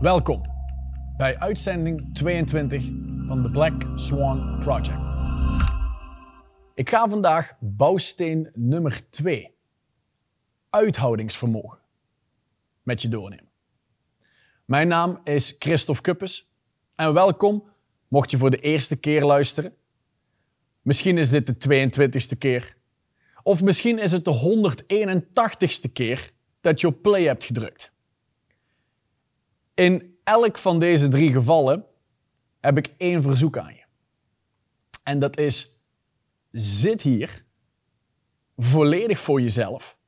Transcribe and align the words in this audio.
Welkom 0.00 0.42
bij 1.16 1.38
uitzending 1.38 2.14
22 2.14 2.82
van 3.26 3.42
de 3.42 3.50
Black 3.50 3.86
Swan 3.94 4.58
Project. 4.60 4.98
Ik 6.74 6.88
ga 6.88 7.08
vandaag 7.08 7.52
bouwsteen 7.60 8.50
nummer 8.54 9.10
2, 9.10 9.54
uithoudingsvermogen, 10.70 11.78
met 12.82 13.02
je 13.02 13.08
doornemen. 13.08 13.48
Mijn 14.64 14.88
naam 14.88 15.20
is 15.24 15.56
Christophe 15.58 16.02
Kuppes 16.02 16.50
en 16.94 17.14
welkom 17.14 17.64
mocht 18.08 18.30
je 18.30 18.38
voor 18.38 18.50
de 18.50 18.60
eerste 18.60 18.96
keer 18.96 19.24
luisteren. 19.24 19.74
Misschien 20.82 21.18
is 21.18 21.30
dit 21.30 21.46
de 21.46 21.88
22ste 21.88 22.38
keer. 22.38 22.76
Of 23.42 23.62
misschien 23.62 23.98
is 23.98 24.12
het 24.12 24.24
de 24.24 24.74
181ste 25.86 25.92
keer 25.92 26.30
dat 26.60 26.80
je 26.80 26.86
op 26.86 27.02
play 27.02 27.22
hebt 27.24 27.44
gedrukt. 27.44 27.93
In 29.74 30.18
elk 30.24 30.58
van 30.58 30.78
deze 30.78 31.08
drie 31.08 31.32
gevallen 31.32 31.84
heb 32.60 32.76
ik 32.76 32.94
één 32.96 33.22
verzoek 33.22 33.58
aan 33.58 33.74
je. 33.74 33.84
En 35.02 35.18
dat 35.18 35.38
is, 35.38 35.80
zit 36.50 37.02
hier 37.02 37.44
volledig 38.56 39.18
voor 39.18 39.40
jezelf 39.40 39.98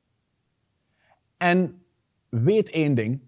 en 1.37 1.85
weet 2.29 2.69
één 2.69 2.93
ding. 2.93 3.23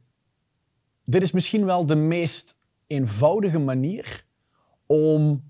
Dit 1.03 1.21
is 1.21 1.31
misschien 1.31 1.65
wel 1.65 1.85
de 1.85 1.95
meest 1.95 2.59
eenvoudige 2.87 3.59
manier 3.59 4.26
om 4.85 5.43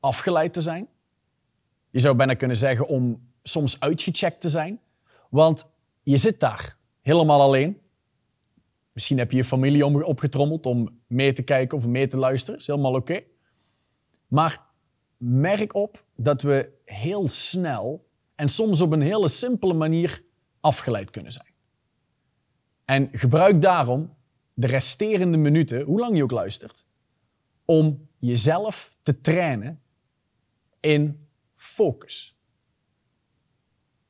afgeleid 0.00 0.52
te 0.52 0.62
zijn. 0.62 0.88
Je 1.90 1.98
zou 1.98 2.16
bijna 2.16 2.34
kunnen 2.34 2.56
zeggen 2.56 2.88
om 2.88 3.30
soms 3.42 3.80
uitgecheckt 3.80 4.40
te 4.40 4.48
zijn. 4.48 4.80
Want 5.30 5.66
je 6.02 6.16
zit 6.16 6.40
daar 6.40 6.76
helemaal 7.00 7.40
alleen. 7.40 7.80
Misschien 8.98 9.18
heb 9.18 9.30
je 9.30 9.36
je 9.36 9.44
familie 9.44 10.04
opgetrommeld 10.06 10.66
om 10.66 11.00
mee 11.06 11.32
te 11.32 11.42
kijken 11.42 11.78
of 11.78 11.86
mee 11.86 12.06
te 12.06 12.16
luisteren. 12.16 12.60
Is 12.60 12.66
helemaal 12.66 12.94
oké. 12.94 13.22
Maar 14.26 14.66
merk 15.16 15.74
op 15.74 16.04
dat 16.16 16.42
we 16.42 16.72
heel 16.84 17.28
snel 17.28 18.08
en 18.34 18.48
soms 18.48 18.80
op 18.80 18.92
een 18.92 19.00
hele 19.00 19.28
simpele 19.28 19.74
manier 19.74 20.24
afgeleid 20.60 21.10
kunnen 21.10 21.32
zijn. 21.32 21.52
En 22.84 23.08
gebruik 23.12 23.60
daarom 23.60 24.16
de 24.54 24.66
resterende 24.66 25.36
minuten, 25.36 25.82
hoe 25.82 26.00
lang 26.00 26.16
je 26.16 26.22
ook 26.22 26.30
luistert, 26.30 26.86
om 27.64 28.08
jezelf 28.18 28.96
te 29.02 29.20
trainen 29.20 29.82
in 30.80 31.28
focus. 31.54 32.38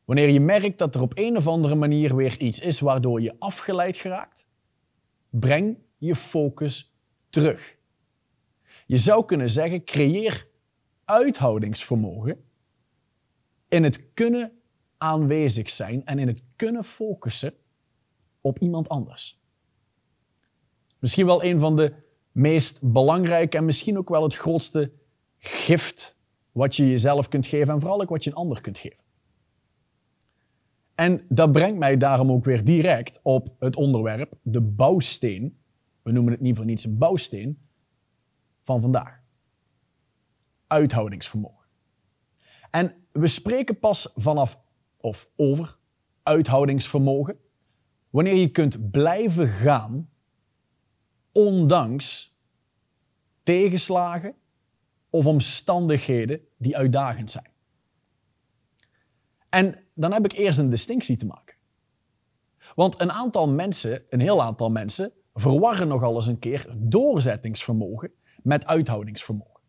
Wanneer 0.04 0.30
je 0.30 0.40
merkt 0.40 0.78
dat 0.78 0.94
er 0.94 1.00
op 1.00 1.12
een 1.14 1.36
of 1.36 1.46
andere 1.46 1.74
manier 1.74 2.16
weer 2.16 2.40
iets 2.40 2.60
is 2.60 2.80
waardoor 2.80 3.20
je 3.20 3.36
afgeleid 3.38 3.96
geraakt, 3.96 4.46
breng 5.30 5.78
je 5.96 6.16
focus 6.16 6.94
terug. 7.30 7.76
Je 8.86 8.96
zou 8.96 9.24
kunnen 9.24 9.50
zeggen, 9.50 9.84
creëer 9.84 10.48
uithoudingsvermogen 11.04 12.44
in 13.68 13.84
het 13.84 14.12
kunnen 14.14 14.52
aanwezig 14.98 15.70
zijn 15.70 16.04
en 16.04 16.18
in 16.18 16.26
het 16.26 16.42
kunnen 16.56 16.84
focussen 16.84 17.54
op 18.40 18.58
iemand 18.58 18.88
anders. 18.88 19.40
Misschien 20.98 21.26
wel 21.26 21.44
een 21.44 21.60
van 21.60 21.76
de 21.76 21.94
meest 22.32 22.92
belangrijke 22.92 23.56
en 23.56 23.64
misschien 23.64 23.98
ook 23.98 24.08
wel 24.08 24.22
het 24.22 24.34
grootste 24.34 24.92
gift 25.38 26.18
wat 26.52 26.76
je 26.76 26.88
jezelf 26.88 27.28
kunt 27.28 27.46
geven 27.46 27.74
en 27.74 27.80
vooral 27.80 28.00
ook 28.00 28.08
wat 28.08 28.24
je 28.24 28.30
een 28.30 28.36
ander 28.36 28.60
kunt 28.60 28.78
geven. 28.78 29.04
En 30.98 31.24
dat 31.28 31.52
brengt 31.52 31.78
mij 31.78 31.96
daarom 31.96 32.30
ook 32.30 32.44
weer 32.44 32.64
direct 32.64 33.20
op 33.22 33.54
het 33.58 33.76
onderwerp, 33.76 34.32
de 34.42 34.60
bouwsteen. 34.60 35.58
We 36.02 36.12
noemen 36.12 36.32
het 36.32 36.40
niet 36.40 36.56
voor 36.56 36.64
niets 36.64 36.84
een 36.84 36.98
bouwsteen 36.98 37.58
van 38.62 38.80
vandaag. 38.80 39.20
Uithoudingsvermogen. 40.66 41.66
En 42.70 42.94
we 43.12 43.26
spreken 43.26 43.78
pas 43.78 44.12
vanaf 44.14 44.60
of 44.96 45.30
over 45.36 45.78
uithoudingsvermogen 46.22 47.38
wanneer 48.10 48.36
je 48.36 48.48
kunt 48.48 48.90
blijven 48.90 49.48
gaan 49.48 50.10
ondanks 51.32 52.36
tegenslagen 53.42 54.34
of 55.10 55.26
omstandigheden 55.26 56.40
die 56.56 56.76
uitdagend 56.76 57.30
zijn. 57.30 57.50
En 59.48 59.87
dan 59.98 60.12
heb 60.12 60.24
ik 60.24 60.32
eerst 60.32 60.58
een 60.58 60.70
distinctie 60.70 61.16
te 61.16 61.26
maken. 61.26 61.56
Want 62.74 63.00
een 63.00 63.12
aantal 63.12 63.48
mensen, 63.48 64.02
een 64.10 64.20
heel 64.20 64.42
aantal 64.42 64.70
mensen, 64.70 65.12
verwarren 65.34 65.88
nogal 65.88 66.14
eens 66.14 66.26
een 66.26 66.38
keer 66.38 66.66
doorzettingsvermogen 66.76 68.10
met 68.42 68.66
uithoudingsvermogen. 68.66 69.60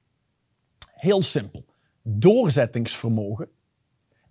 Heel 0.92 1.22
simpel. 1.22 1.66
Doorzettingsvermogen 2.02 3.50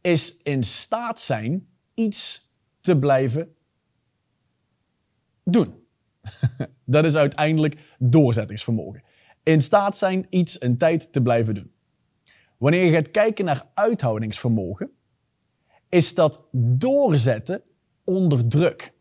is 0.00 0.42
in 0.42 0.62
staat 0.62 1.20
zijn 1.20 1.68
iets 1.94 2.52
te 2.80 2.98
blijven 2.98 3.54
doen. 5.42 5.86
Dat 6.84 7.04
is 7.04 7.16
uiteindelijk 7.16 7.96
doorzettingsvermogen. 7.98 9.02
In 9.42 9.62
staat 9.62 9.96
zijn 9.96 10.26
iets 10.30 10.62
een 10.62 10.76
tijd 10.76 11.12
te 11.12 11.22
blijven 11.22 11.54
doen. 11.54 11.72
Wanneer 12.56 12.84
je 12.84 12.90
gaat 12.90 13.10
kijken 13.10 13.44
naar 13.44 13.66
uithoudingsvermogen, 13.74 14.90
is 15.88 16.14
dat 16.14 16.40
doorzetten 16.52 17.62
onder 18.04 18.48
druk. 18.48 18.92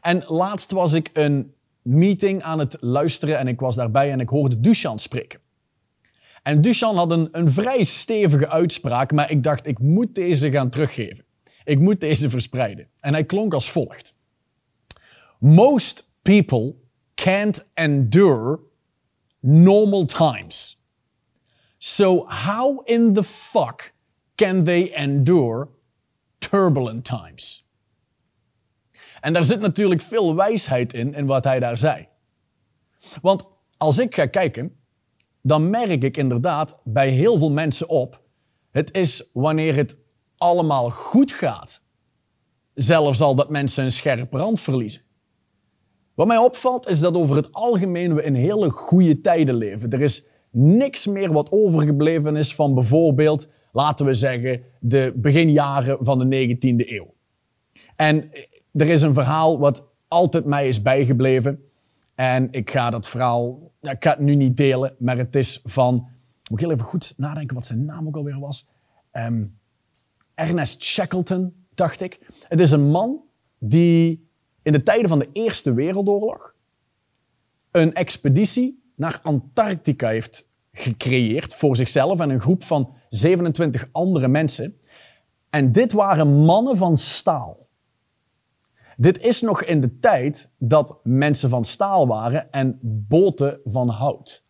En 0.00 0.24
laatst 0.26 0.70
was 0.70 0.92
ik 0.92 1.10
een 1.12 1.54
meeting 1.82 2.42
aan 2.42 2.58
het 2.58 2.76
luisteren 2.80 3.38
en 3.38 3.48
ik 3.48 3.60
was 3.60 3.76
daarbij 3.76 4.10
en 4.10 4.20
ik 4.20 4.28
hoorde 4.28 4.60
Duchan 4.60 4.98
spreken. 4.98 5.40
En 6.42 6.60
Duchan 6.60 6.96
had 6.96 7.10
een, 7.10 7.28
een 7.32 7.52
vrij 7.52 7.84
stevige 7.84 8.48
uitspraak, 8.48 9.12
maar 9.12 9.30
ik 9.30 9.42
dacht, 9.42 9.66
ik 9.66 9.78
moet 9.78 10.14
deze 10.14 10.50
gaan 10.50 10.70
teruggeven. 10.70 11.24
Ik 11.64 11.78
moet 11.78 12.00
deze 12.00 12.30
verspreiden. 12.30 12.88
En 13.00 13.12
hij 13.12 13.24
klonk 13.24 13.54
als 13.54 13.70
volgt. 13.70 14.14
Most 15.38 16.10
people 16.22 16.74
can't 17.14 17.70
endure 17.74 18.60
normal 19.40 20.04
times. 20.04 20.84
So 21.78 22.26
how 22.28 22.80
in 22.84 23.12
the 23.12 23.24
fuck 23.24 23.94
can 24.34 24.64
they 24.64 24.92
endure 24.94 25.68
turbulent 26.38 27.04
times? 27.04 27.66
En 29.20 29.32
daar 29.32 29.44
zit 29.44 29.60
natuurlijk 29.60 30.00
veel 30.00 30.36
wijsheid 30.36 30.94
in, 30.94 31.14
in 31.14 31.26
wat 31.26 31.44
hij 31.44 31.58
daar 31.60 31.78
zei. 31.78 32.08
Want 33.22 33.46
als 33.76 33.98
ik 33.98 34.14
ga 34.14 34.26
kijken, 34.26 34.76
dan 35.40 35.70
merk 35.70 36.02
ik 36.02 36.16
inderdaad 36.16 36.76
bij 36.84 37.08
heel 37.08 37.38
veel 37.38 37.50
mensen 37.50 37.88
op, 37.88 38.20
het 38.70 38.92
is 38.94 39.30
wanneer 39.32 39.76
het 39.76 40.00
allemaal 40.36 40.90
goed 40.90 41.32
gaat, 41.32 41.80
zelfs 42.74 43.20
al 43.20 43.34
dat 43.34 43.50
mensen 43.50 43.84
een 43.84 43.92
scherpe 43.92 44.38
rand 44.38 44.60
verliezen. 44.60 45.02
Wat 46.14 46.26
mij 46.26 46.36
opvalt 46.36 46.88
is 46.88 47.00
dat 47.00 47.14
over 47.14 47.36
het 47.36 47.52
algemeen 47.52 48.14
we 48.14 48.22
in 48.22 48.34
hele 48.34 48.70
goede 48.70 49.20
tijden 49.20 49.54
leven. 49.54 49.90
Er 49.90 50.00
is 50.00 50.26
niks 50.50 51.06
meer 51.06 51.32
wat 51.32 51.50
overgebleven 51.50 52.36
is 52.36 52.54
van 52.54 52.74
bijvoorbeeld 52.74 53.48
laten 53.72 54.06
we 54.06 54.14
zeggen, 54.14 54.62
de 54.80 55.12
beginjaren 55.16 55.96
van 56.00 56.28
de 56.28 56.56
19e 56.56 56.88
eeuw. 56.88 57.14
En 57.96 58.30
er 58.72 58.88
is 58.88 59.02
een 59.02 59.14
verhaal 59.14 59.58
wat 59.58 59.84
altijd 60.08 60.44
mij 60.44 60.68
is 60.68 60.82
bijgebleven. 60.82 61.64
En 62.14 62.48
ik 62.50 62.70
ga 62.70 62.90
dat 62.90 63.08
verhaal, 63.08 63.72
ik 63.80 64.04
ga 64.04 64.10
het 64.10 64.18
nu 64.18 64.34
niet 64.34 64.56
delen, 64.56 64.94
maar 64.98 65.16
het 65.16 65.34
is 65.34 65.60
van, 65.64 65.94
moet 65.94 66.60
ik 66.60 66.66
heel 66.66 66.74
even 66.74 66.86
goed 66.86 67.14
nadenken 67.16 67.54
wat 67.54 67.66
zijn 67.66 67.84
naam 67.84 68.06
ook 68.06 68.16
alweer 68.16 68.40
was. 68.40 68.70
Ehm, 69.10 69.44
Ernest 70.34 70.82
Shackleton, 70.82 71.54
dacht 71.74 72.00
ik. 72.00 72.18
Het 72.48 72.60
is 72.60 72.70
een 72.70 72.90
man 72.90 73.20
die 73.58 74.28
in 74.62 74.72
de 74.72 74.82
tijden 74.82 75.08
van 75.08 75.18
de 75.18 75.28
Eerste 75.32 75.74
Wereldoorlog 75.74 76.54
een 77.70 77.94
expeditie 77.94 78.82
naar 78.96 79.20
Antarctica 79.22 80.08
heeft 80.08 80.48
gecreëerd 80.72 81.54
voor 81.54 81.76
zichzelf 81.76 82.20
en 82.20 82.30
een 82.30 82.40
groep 82.40 82.64
van 82.64 82.94
27 83.14 83.88
andere 83.92 84.28
mensen. 84.28 84.80
En 85.50 85.72
dit 85.72 85.92
waren 85.92 86.34
mannen 86.44 86.76
van 86.76 86.96
staal. 86.96 87.68
Dit 88.96 89.18
is 89.20 89.40
nog 89.40 89.62
in 89.62 89.80
de 89.80 89.98
tijd 89.98 90.52
dat 90.58 91.00
mensen 91.02 91.50
van 91.50 91.64
staal 91.64 92.06
waren 92.06 92.52
en 92.52 92.78
boten 92.82 93.60
van 93.64 93.88
hout. 93.88 94.44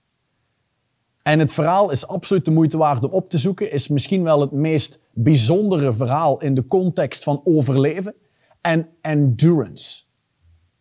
En 1.22 1.38
het 1.38 1.52
verhaal 1.52 1.90
is 1.90 2.06
absoluut 2.06 2.44
de 2.44 2.50
moeite 2.50 2.76
waard 2.76 3.04
om 3.04 3.10
op 3.10 3.30
te 3.30 3.38
zoeken, 3.38 3.72
is 3.72 3.88
misschien 3.88 4.22
wel 4.22 4.40
het 4.40 4.52
meest 4.52 5.02
bijzondere 5.12 5.94
verhaal 5.94 6.40
in 6.40 6.54
de 6.54 6.66
context 6.66 7.22
van 7.22 7.40
overleven 7.44 8.14
en 8.60 8.88
endurance, 9.00 10.02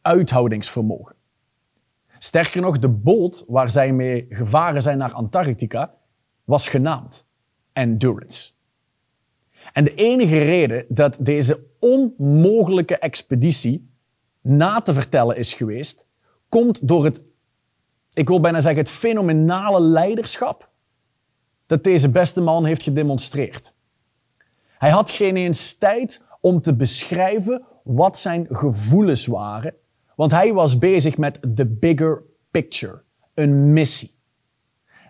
uithoudingsvermogen. 0.02 1.16
Sterker 2.18 2.62
nog, 2.62 2.80
de 2.80 2.90
boot 2.90 3.46
waar 3.48 3.70
zij 3.70 3.94
mee 3.94 4.26
gevaren 4.30 4.82
zijn 4.82 4.98
naar 4.98 5.14
Antarctica 5.14 5.94
was 6.44 6.68
genaamd 6.68 7.30
Endurance. 7.74 8.52
En 9.74 9.84
de 9.84 9.96
enige 9.96 10.38
reden 10.38 10.86
dat 10.88 11.18
deze 11.20 11.64
onmogelijke 11.80 12.98
expeditie 12.98 13.90
na 14.42 14.82
te 14.82 14.94
vertellen 14.94 15.38
is 15.38 15.54
geweest, 15.54 16.08
komt 16.50 16.88
door 16.88 17.04
het, 17.04 17.22
ik 18.14 18.28
wil 18.28 18.40
bijna 18.40 18.60
zeggen, 18.60 18.82
het 18.82 18.92
fenomenale 18.92 19.82
leiderschap 19.82 20.70
dat 21.66 21.84
deze 21.84 22.12
beste 22.12 22.42
man 22.42 22.66
heeft 22.66 22.84
gedemonstreerd. 22.84 23.74
Hij 24.78 24.90
had 24.90 25.10
geen 25.10 25.36
eens 25.36 25.78
tijd 25.78 26.22
om 26.40 26.62
te 26.62 26.76
beschrijven 26.76 27.64
wat 27.84 28.18
zijn 28.18 28.48
gevoelens 28.50 29.26
waren, 29.26 29.74
want 30.16 30.32
hij 30.32 30.54
was 30.54 30.78
bezig 30.78 31.18
met 31.18 31.40
the 31.56 31.66
bigger 31.66 32.24
picture, 32.52 33.02
een 33.34 33.74
missie. 33.74 34.20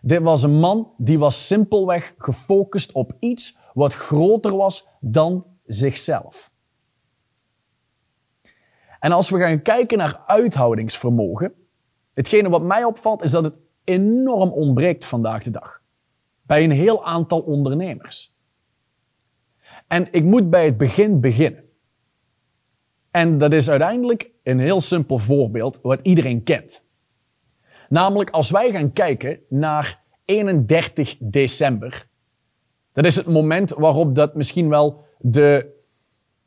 Dit 0.01 0.21
was 0.21 0.43
een 0.43 0.59
man 0.59 0.93
die 0.97 1.19
was 1.19 1.47
simpelweg 1.47 2.13
gefocust 2.17 2.91
op 2.91 3.13
iets 3.19 3.57
wat 3.73 3.93
groter 3.93 4.55
was 4.55 4.87
dan 4.99 5.45
zichzelf. 5.65 6.51
En 8.99 9.11
als 9.11 9.29
we 9.29 9.39
gaan 9.39 9.61
kijken 9.61 9.97
naar 9.97 10.23
uithoudingsvermogen, 10.25 11.53
hetgene 12.13 12.49
wat 12.49 12.61
mij 12.61 12.83
opvalt 12.83 13.23
is 13.23 13.31
dat 13.31 13.43
het 13.43 13.59
enorm 13.83 14.49
ontbreekt 14.49 15.05
vandaag 15.05 15.43
de 15.43 15.51
dag. 15.51 15.81
Bij 16.41 16.63
een 16.63 16.71
heel 16.71 17.05
aantal 17.05 17.39
ondernemers. 17.39 18.35
En 19.87 20.07
ik 20.11 20.23
moet 20.23 20.49
bij 20.49 20.65
het 20.65 20.77
begin 20.77 21.21
beginnen. 21.21 21.63
En 23.11 23.37
dat 23.37 23.53
is 23.53 23.69
uiteindelijk 23.69 24.31
een 24.43 24.59
heel 24.59 24.81
simpel 24.81 25.17
voorbeeld 25.17 25.79
wat 25.81 25.99
iedereen 26.01 26.43
kent. 26.43 26.83
Namelijk 27.91 28.29
als 28.29 28.51
wij 28.51 28.71
gaan 28.71 28.93
kijken 28.93 29.39
naar 29.49 30.03
31 30.25 31.15
december. 31.19 32.07
Dat 32.93 33.05
is 33.05 33.15
het 33.15 33.27
moment 33.27 33.69
waarop 33.69 34.15
dat 34.15 34.35
misschien 34.35 34.69
wel 34.69 35.05
de 35.17 35.73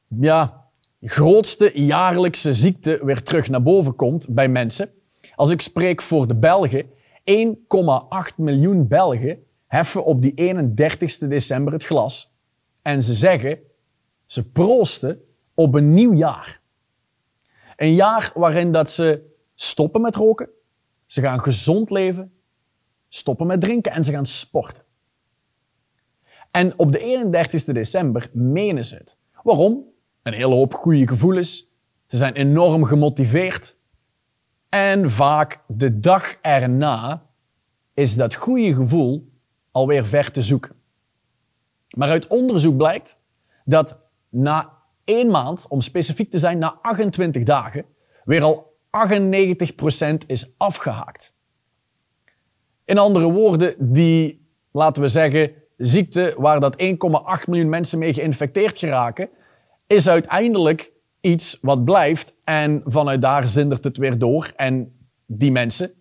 ja, 0.09 0.69
grootste 1.01 1.85
jaarlijkse 1.85 2.55
ziekte 2.55 3.01
weer 3.05 3.23
terug 3.23 3.49
naar 3.49 3.63
boven 3.63 3.97
komt 3.97 4.29
bij 4.29 4.49
mensen. 4.49 4.91
Als 5.35 5.51
ik 5.51 5.61
spreek 5.61 6.03
voor 6.03 6.27
de 6.27 6.35
Belgen, 6.35 6.87
1,8 6.91 8.35
miljoen 8.37 8.89
Belgen 8.89 9.45
heffen 9.67 10.05
op 10.05 10.23
die 10.23 10.35
31 10.35 11.19
december 11.19 11.73
het 11.73 11.85
glas 11.85 12.35
en 12.83 13.03
ze 13.03 13.15
zeggen, 13.15 13.59
ze 14.27 14.51
proosten 14.51 15.23
op 15.55 15.75
een 15.75 15.95
nieuw 15.95 16.15
jaar. 16.15 16.61
Een 17.77 17.95
jaar 17.95 18.33
waarin 18.35 18.73
dat 18.73 18.91
ze 18.91 19.23
stoppen 19.55 20.01
met 20.01 20.17
roken, 20.17 20.49
ze 21.07 21.21
gaan 21.21 21.41
gezond 21.41 21.91
leven, 21.91 22.33
stoppen 23.09 23.47
met 23.47 23.61
drinken 23.61 23.93
en 23.93 24.05
ze 24.05 24.13
gaan 24.13 24.27
sporten. 24.27 24.83
En 26.51 26.79
op 26.79 26.93
de 26.93 26.99
31 26.99 27.65
december 27.65 28.31
menen 28.33 28.85
ze 28.85 28.95
het. 28.95 29.19
Waarom? 29.43 29.85
Een 30.23 30.33
hele 30.33 30.55
hoop 30.55 30.75
goede 30.75 31.09
gevoelens. 31.09 31.73
Ze 32.07 32.17
zijn 32.17 32.35
enorm 32.35 32.85
gemotiveerd. 32.85 33.77
En 34.69 35.11
vaak 35.11 35.61
de 35.67 36.01
dag 36.01 36.37
erna 36.41 37.27
is 37.95 38.17
dat 38.17 38.35
goede 38.35 38.75
gevoel 38.75 39.33
alweer 39.71 40.07
ver 40.07 40.31
te 40.31 40.43
zoeken. 40.43 40.77
Maar 41.89 42.09
uit 42.09 42.27
onderzoek 42.27 42.77
blijkt 42.77 43.19
dat 43.65 43.99
na 44.29 44.79
één 45.05 45.31
maand, 45.31 45.67
om 45.69 45.81
specifiek 45.81 46.31
te 46.31 46.39
zijn, 46.39 46.59
na 46.59 46.79
28 46.83 47.45
dagen, 47.45 47.85
weer 48.25 48.43
al 48.43 48.74
98% 48.95 50.27
is 50.27 50.55
afgehaakt. 50.57 51.35
In 52.85 52.99
andere 52.99 53.31
woorden, 53.31 53.75
die, 53.79 54.49
laten 54.73 55.03
we 55.03 55.09
zeggen, 55.09 55.53
ziekte 55.77 56.35
waar 56.39 56.61
dat 56.61 56.83
1,8 56.83 56.89
miljoen 57.47 57.69
mensen 57.69 57.99
mee 57.99 58.15
geïnfecteerd 58.15 58.79
geraken, 58.79 59.29
is 59.87 60.09
uiteindelijk 60.09 60.93
iets 61.21 61.59
wat 61.61 61.85
blijft 61.85 62.37
en 62.45 62.83
vanuit 62.85 63.23
daar 63.23 63.49
zindert 63.49 63.85
het 63.85 63.97
weer 63.97 64.19
door. 64.19 64.53
En 64.57 64.97
die 65.27 65.53
mensen, 65.53 65.91
98%, 65.91 65.95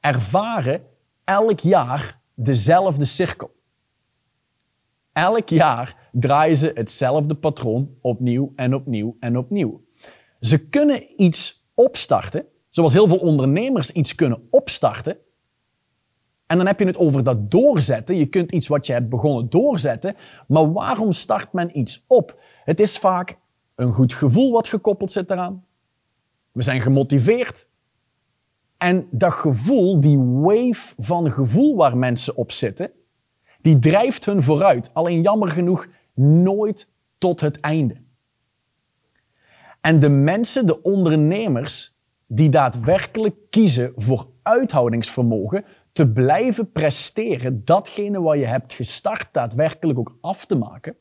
ervaren 0.00 0.82
elk 1.24 1.60
jaar 1.60 2.20
dezelfde 2.34 3.04
cirkel. 3.04 3.54
Elk 5.12 5.48
jaar 5.48 6.10
draaien 6.12 6.56
ze 6.56 6.70
hetzelfde 6.74 7.34
patroon 7.34 7.90
opnieuw 8.00 8.52
en 8.56 8.74
opnieuw 8.74 9.16
en 9.20 9.38
opnieuw. 9.38 9.81
Ze 10.42 10.68
kunnen 10.68 11.22
iets 11.22 11.68
opstarten, 11.74 12.46
zoals 12.68 12.92
heel 12.92 13.08
veel 13.08 13.18
ondernemers 13.18 13.90
iets 13.90 14.14
kunnen 14.14 14.46
opstarten. 14.50 15.16
En 16.46 16.56
dan 16.56 16.66
heb 16.66 16.78
je 16.78 16.86
het 16.86 16.96
over 16.96 17.24
dat 17.24 17.50
doorzetten. 17.50 18.16
Je 18.16 18.26
kunt 18.26 18.52
iets 18.52 18.68
wat 18.68 18.86
je 18.86 18.92
hebt 18.92 19.08
begonnen 19.08 19.50
doorzetten. 19.50 20.16
Maar 20.46 20.72
waarom 20.72 21.12
start 21.12 21.52
men 21.52 21.78
iets 21.78 22.04
op? 22.08 22.38
Het 22.64 22.80
is 22.80 22.98
vaak 22.98 23.38
een 23.74 23.92
goed 23.92 24.14
gevoel 24.14 24.52
wat 24.52 24.68
gekoppeld 24.68 25.12
zit 25.12 25.30
eraan. 25.30 25.64
We 26.52 26.62
zijn 26.62 26.80
gemotiveerd. 26.80 27.68
En 28.76 29.08
dat 29.10 29.32
gevoel, 29.32 30.00
die 30.00 30.18
wave 30.18 30.94
van 30.98 31.32
gevoel 31.32 31.76
waar 31.76 31.96
mensen 31.96 32.36
op 32.36 32.52
zitten, 32.52 32.90
die 33.60 33.78
drijft 33.78 34.24
hun 34.24 34.42
vooruit. 34.42 34.90
Alleen 34.92 35.22
jammer 35.22 35.50
genoeg 35.50 35.88
nooit 36.14 36.90
tot 37.18 37.40
het 37.40 37.60
einde. 37.60 38.01
En 39.82 39.98
de 39.98 40.08
mensen, 40.08 40.66
de 40.66 40.82
ondernemers, 40.82 42.00
die 42.26 42.48
daadwerkelijk 42.48 43.34
kiezen 43.50 43.92
voor 43.96 44.28
uithoudingsvermogen, 44.42 45.64
te 45.92 46.12
blijven 46.12 46.72
presteren, 46.72 47.64
datgene 47.64 48.20
wat 48.20 48.38
je 48.38 48.46
hebt 48.46 48.72
gestart 48.72 49.28
daadwerkelijk 49.32 49.98
ook 49.98 50.18
af 50.20 50.44
te 50.44 50.56
maken, 50.56 50.96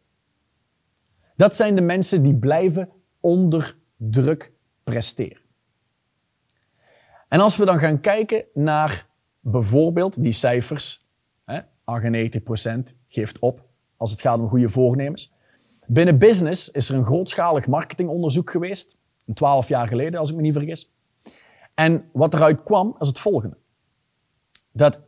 dat 1.36 1.56
zijn 1.56 1.76
de 1.76 1.82
mensen 1.82 2.24
die 2.24 2.36
blijven 2.36 2.90
onder 3.20 3.78
druk 3.98 4.54
presteren. 4.84 5.42
En 7.28 7.40
als 7.40 7.58
we 7.58 7.66
dan 7.66 7.80
gaan 7.80 8.00
kijken 8.00 8.46
naar 8.54 9.08
bijvoorbeeld 9.40 10.22
die 10.22 10.32
cijfers, 10.32 11.08
hè, 11.46 11.60
98% 11.84 12.96
geeft 13.08 13.40
op 13.40 13.66
als 13.98 14.12
het 14.12 14.22
gaat 14.22 14.40
om 14.40 14.50
goede 14.50 14.70
voornemens. 14.70 15.34
Binnen 15.88 16.18
business 16.18 16.70
is 16.70 16.90
er 16.90 16.96
een 16.96 17.06
grootschalig 17.06 17.68
marketingonderzoek 17.68 18.50
geweest, 18.50 19.00
12 19.34 19.68
jaar 19.68 19.88
geleden 19.88 20.20
als 20.20 20.30
ik 20.30 20.36
me 20.36 20.42
niet 20.42 20.54
vergis. 20.54 20.92
En 21.74 22.10
wat 22.14 22.34
eruit 22.34 22.64
kwam 22.64 22.96
is 23.00 23.08
het 23.08 23.20
volgende. 23.20 23.58
Dat 24.72 25.00
91% 25.00 25.02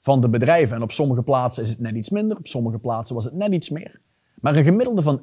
van 0.00 0.20
de 0.20 0.28
bedrijven, 0.30 0.76
en 0.76 0.82
op 0.82 0.92
sommige 0.92 1.22
plaatsen 1.22 1.62
is 1.62 1.68
het 1.70 1.78
net 1.78 1.94
iets 1.94 2.10
minder, 2.10 2.36
op 2.36 2.46
sommige 2.46 2.78
plaatsen 2.78 3.14
was 3.14 3.24
het 3.24 3.34
net 3.34 3.52
iets 3.52 3.68
meer, 3.68 4.00
maar 4.40 4.56
een 4.56 4.64
gemiddelde 4.64 5.02
van 5.02 5.20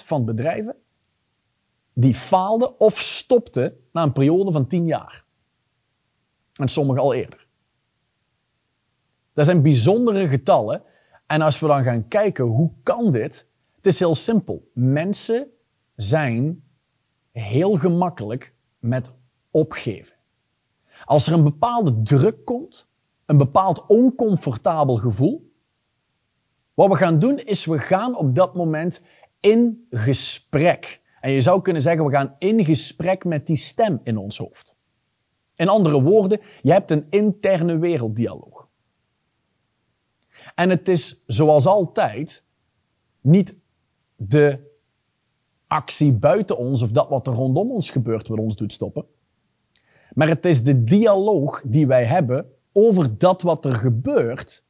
91% 0.00 0.04
van 0.04 0.24
bedrijven 0.24 0.76
die 1.92 2.14
faalden 2.14 2.80
of 2.80 3.00
stopten 3.00 3.76
na 3.92 4.02
een 4.02 4.12
periode 4.12 4.52
van 4.52 4.66
10 4.66 4.86
jaar. 4.86 5.24
En 6.52 6.68
sommige 6.68 7.00
al 7.00 7.14
eerder. 7.14 7.43
Dat 9.34 9.44
zijn 9.44 9.62
bijzondere 9.62 10.28
getallen. 10.28 10.82
En 11.26 11.40
als 11.40 11.60
we 11.60 11.66
dan 11.66 11.82
gaan 11.82 12.08
kijken, 12.08 12.44
hoe 12.44 12.70
kan 12.82 13.12
dit? 13.12 13.48
Het 13.76 13.86
is 13.86 13.98
heel 13.98 14.14
simpel. 14.14 14.70
Mensen 14.74 15.46
zijn 15.96 16.64
heel 17.32 17.76
gemakkelijk 17.76 18.54
met 18.78 19.14
opgeven. 19.50 20.14
Als 21.04 21.26
er 21.26 21.32
een 21.32 21.42
bepaalde 21.42 22.02
druk 22.02 22.44
komt, 22.44 22.90
een 23.26 23.38
bepaald 23.38 23.86
oncomfortabel 23.86 24.96
gevoel, 24.96 25.52
wat 26.74 26.88
we 26.88 26.96
gaan 26.96 27.18
doen 27.18 27.38
is 27.38 27.64
we 27.64 27.78
gaan 27.78 28.16
op 28.16 28.34
dat 28.34 28.54
moment 28.54 29.02
in 29.40 29.86
gesprek. 29.90 31.00
En 31.20 31.30
je 31.30 31.40
zou 31.40 31.62
kunnen 31.62 31.82
zeggen, 31.82 32.04
we 32.04 32.12
gaan 32.12 32.34
in 32.38 32.64
gesprek 32.64 33.24
met 33.24 33.46
die 33.46 33.56
stem 33.56 34.00
in 34.02 34.16
ons 34.16 34.38
hoofd. 34.38 34.76
In 35.54 35.68
andere 35.68 36.02
woorden, 36.02 36.40
je 36.62 36.72
hebt 36.72 36.90
een 36.90 37.06
interne 37.10 37.78
werelddialoog. 37.78 38.53
En 40.54 40.70
het 40.70 40.88
is 40.88 41.24
zoals 41.26 41.66
altijd 41.66 42.44
niet 43.20 43.58
de 44.16 44.72
actie 45.66 46.12
buiten 46.12 46.58
ons 46.58 46.82
of 46.82 46.90
dat 46.90 47.08
wat 47.08 47.26
er 47.26 47.32
rondom 47.32 47.70
ons 47.70 47.90
gebeurt 47.90 48.28
wat 48.28 48.38
ons 48.38 48.56
doet 48.56 48.72
stoppen. 48.72 49.06
Maar 50.14 50.28
het 50.28 50.44
is 50.44 50.62
de 50.62 50.84
dialoog 50.84 51.62
die 51.66 51.86
wij 51.86 52.04
hebben 52.04 52.52
over 52.72 53.18
dat 53.18 53.42
wat 53.42 53.64
er 53.64 53.74
gebeurt, 53.74 54.64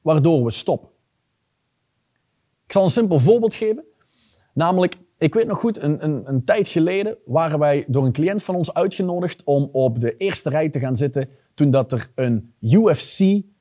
waardoor 0.00 0.44
we 0.44 0.50
stoppen. 0.50 0.88
Ik 2.66 2.72
zal 2.72 2.84
een 2.84 2.90
simpel 2.90 3.20
voorbeeld 3.20 3.54
geven. 3.54 3.84
Namelijk, 4.54 4.98
ik 5.18 5.34
weet 5.34 5.46
nog 5.46 5.58
goed, 5.58 5.78
een, 5.78 6.04
een, 6.04 6.28
een, 6.28 6.44
tijd 6.44 6.68
geleden 6.68 7.16
waren 7.24 7.58
wij 7.58 7.84
door 7.88 8.04
een 8.04 8.12
cliënt 8.12 8.42
van 8.42 8.54
ons 8.54 8.74
uitgenodigd 8.74 9.44
om 9.44 9.68
op 9.72 10.00
de 10.00 10.16
eerste 10.16 10.50
rij 10.50 10.68
te 10.68 10.78
gaan 10.78 10.96
zitten 10.96 11.28
toen 11.54 11.70
dat 11.70 11.92
er 11.92 12.10
een 12.14 12.54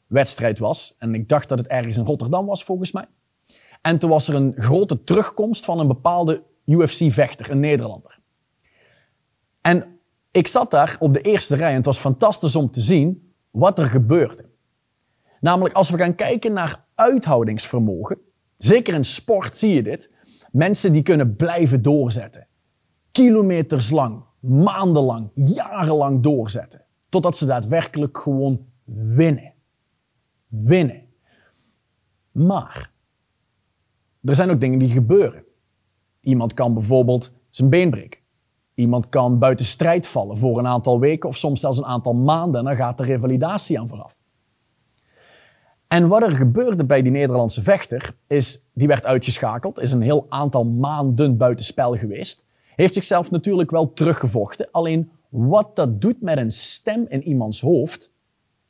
UFC-wedstrijd 0.09 0.59
was. 0.59 0.95
En 0.97 1.15
ik 1.15 1.29
dacht 1.29 1.49
dat 1.49 1.57
het 1.57 1.67
ergens 1.67 1.97
in 1.97 2.05
Rotterdam 2.05 2.45
was, 2.45 2.63
volgens 2.63 2.91
mij. 2.91 3.05
En 3.81 3.97
toen 3.97 4.09
was 4.09 4.27
er 4.27 4.35
een 4.35 4.53
grote 4.57 5.03
terugkomst 5.03 5.65
van 5.65 5.79
een 5.79 5.87
bepaalde 5.87 6.43
UFC-vechter, 6.65 7.51
een 7.51 7.59
Nederlander. 7.59 8.19
En 9.61 9.99
ik 10.31 10.47
zat 10.47 10.71
daar 10.71 10.97
op 10.99 11.13
de 11.13 11.21
eerste 11.21 11.55
rij 11.55 11.69
en 11.69 11.75
het 11.75 11.85
was 11.85 11.97
fantastisch 11.97 12.55
om 12.55 12.71
te 12.71 12.81
zien 12.81 13.33
wat 13.51 13.79
er 13.79 13.85
gebeurde. 13.85 14.45
Namelijk, 15.39 15.75
als 15.75 15.89
we 15.89 15.97
gaan 15.97 16.15
kijken 16.15 16.53
naar 16.53 16.85
uithoudingsvermogen, 16.95 18.17
zeker 18.57 18.93
in 18.93 19.03
sport 19.03 19.57
zie 19.57 19.73
je 19.73 19.83
dit, 19.83 20.09
Mensen 20.51 20.93
die 20.93 21.01
kunnen 21.01 21.35
blijven 21.35 21.81
doorzetten. 21.81 22.47
Kilometers 23.11 23.89
lang, 23.89 24.23
maandenlang, 24.39 25.31
jarenlang 25.33 26.23
doorzetten. 26.23 26.85
Totdat 27.09 27.37
ze 27.37 27.45
daadwerkelijk 27.45 28.17
gewoon 28.17 28.65
winnen. 29.15 29.53
Winnen. 30.49 31.01
Maar 32.31 32.91
er 34.23 34.35
zijn 34.35 34.49
ook 34.49 34.59
dingen 34.59 34.79
die 34.79 34.89
gebeuren. 34.89 35.43
Iemand 36.21 36.53
kan 36.53 36.73
bijvoorbeeld 36.73 37.31
zijn 37.49 37.69
been 37.69 37.89
breken. 37.89 38.19
Iemand 38.73 39.09
kan 39.09 39.39
buiten 39.39 39.65
strijd 39.65 40.07
vallen 40.07 40.37
voor 40.37 40.59
een 40.59 40.67
aantal 40.67 40.99
weken 40.99 41.29
of 41.29 41.37
soms 41.37 41.59
zelfs 41.59 41.77
een 41.77 41.85
aantal 41.85 42.13
maanden 42.13 42.59
en 42.59 42.65
dan 42.65 42.75
gaat 42.75 42.97
de 42.97 43.03
revalidatie 43.03 43.79
aan 43.79 43.87
vooraf. 43.87 44.17
En 45.87 46.07
wat 46.07 46.21
er 46.21 46.31
gebeurde 46.31 46.85
bij 46.85 47.01
die 47.01 47.11
Nederlandse 47.11 47.63
vechter 47.63 48.15
is, 48.27 48.69
die 48.73 48.87
werd 48.87 49.05
uitgeschakeld, 49.05 49.79
is 49.79 49.91
een 49.91 50.01
heel 50.01 50.25
aantal 50.29 50.65
maanden 50.65 51.37
buiten 51.37 51.65
spel 51.65 51.97
geweest. 51.97 52.45
Heeft 52.75 52.93
zichzelf 52.93 53.31
natuurlijk 53.31 53.71
wel 53.71 53.93
teruggevochten, 53.93 54.67
alleen 54.71 55.11
wat 55.29 55.75
dat 55.75 56.01
doet 56.01 56.21
met 56.21 56.37
een 56.37 56.51
stem 56.51 57.05
in 57.07 57.23
iemands 57.23 57.61
hoofd, 57.61 58.13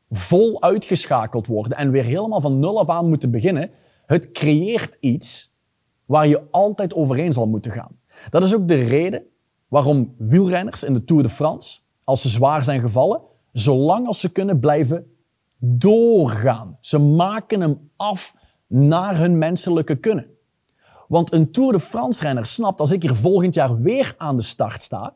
vol 0.09 0.61
uitgeschakeld 0.61 1.47
worden 1.47 1.77
en 1.77 1.91
weer 1.91 2.03
helemaal 2.03 2.41
van 2.41 2.59
nul 2.59 2.79
af 2.79 2.89
aan 2.89 3.09
moeten 3.09 3.31
beginnen, 3.31 3.71
het 4.05 4.31
creëert 4.31 4.97
iets 4.99 5.57
waar 6.05 6.27
je 6.27 6.47
altijd 6.51 6.93
overheen 6.93 7.33
zal 7.33 7.47
moeten 7.47 7.71
gaan. 7.71 7.99
Dat 8.29 8.43
is 8.43 8.55
ook 8.55 8.67
de 8.67 8.79
reden 8.79 9.23
waarom 9.67 10.15
wielrenners 10.17 10.83
in 10.83 10.93
de 10.93 11.03
Tour 11.03 11.23
de 11.23 11.29
France, 11.29 11.79
als 12.03 12.21
ze 12.21 12.29
zwaar 12.29 12.63
zijn 12.63 12.81
gevallen, 12.81 13.21
zolang 13.51 14.07
als 14.07 14.19
ze 14.19 14.31
kunnen 14.31 14.59
blijven 14.59 15.11
doorgaan. 15.57 16.77
Ze 16.81 16.99
maken 16.99 17.61
hem 17.61 17.89
af 17.95 18.35
naar 18.67 19.17
hun 19.17 19.37
menselijke 19.37 19.95
kunnen. 19.95 20.25
Want 21.07 21.33
een 21.33 21.51
Tour 21.51 21.71
de 21.71 21.79
France-renner 21.79 22.45
snapt, 22.45 22.79
als 22.79 22.91
ik 22.91 23.01
hier 23.01 23.15
volgend 23.15 23.53
jaar 23.53 23.81
weer 23.81 24.15
aan 24.17 24.35
de 24.35 24.41
start 24.41 24.81
sta, 24.81 25.13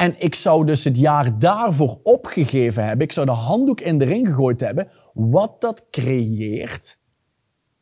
en 0.00 0.20
ik 0.20 0.34
zou 0.34 0.66
dus 0.66 0.84
het 0.84 0.98
jaar 0.98 1.38
daarvoor 1.38 2.00
opgegeven 2.02 2.84
hebben, 2.84 3.06
ik 3.06 3.12
zou 3.12 3.26
de 3.26 3.32
handdoek 3.32 3.80
in 3.80 3.98
de 3.98 4.04
ring 4.04 4.26
gegooid 4.26 4.60
hebben, 4.60 4.90
wat 5.14 5.60
dat 5.60 5.86
creëert, 5.90 6.98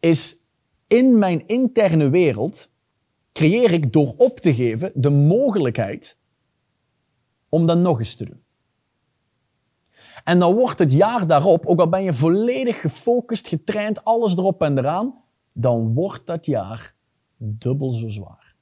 is 0.01 0.49
in 0.87 1.19
mijn 1.19 1.47
interne 1.47 2.11
wereld, 2.11 2.71
creëer 3.33 3.73
ik 3.73 3.93
door 3.93 4.15
op 4.17 4.41
te 4.41 4.55
geven 4.55 4.93
de 4.95 5.11
mogelijkheid 5.11 6.19
om 7.49 7.67
dat 7.67 7.79
nog 7.79 7.99
eens 7.99 8.17
te 8.17 8.25
doen. 8.25 8.43
En 10.25 10.39
dan 10.39 10.55
wordt 10.55 10.79
het 10.79 10.93
jaar 10.93 11.27
daarop, 11.27 11.67
ook 11.67 11.81
al 11.81 11.89
ben 11.89 12.03
je 12.03 12.15
volledig 12.15 12.81
gefocust, 12.81 13.49
getraind, 13.49 14.05
alles 14.05 14.37
erop 14.37 14.63
en 14.63 14.79
eraan, 14.79 15.23
dan 15.53 15.95
wordt 15.95 16.27
dat 16.27 16.47
jaar 16.47 16.95
dubbel 17.37 17.91
zo 17.91 18.09
zwaar. 18.09 18.55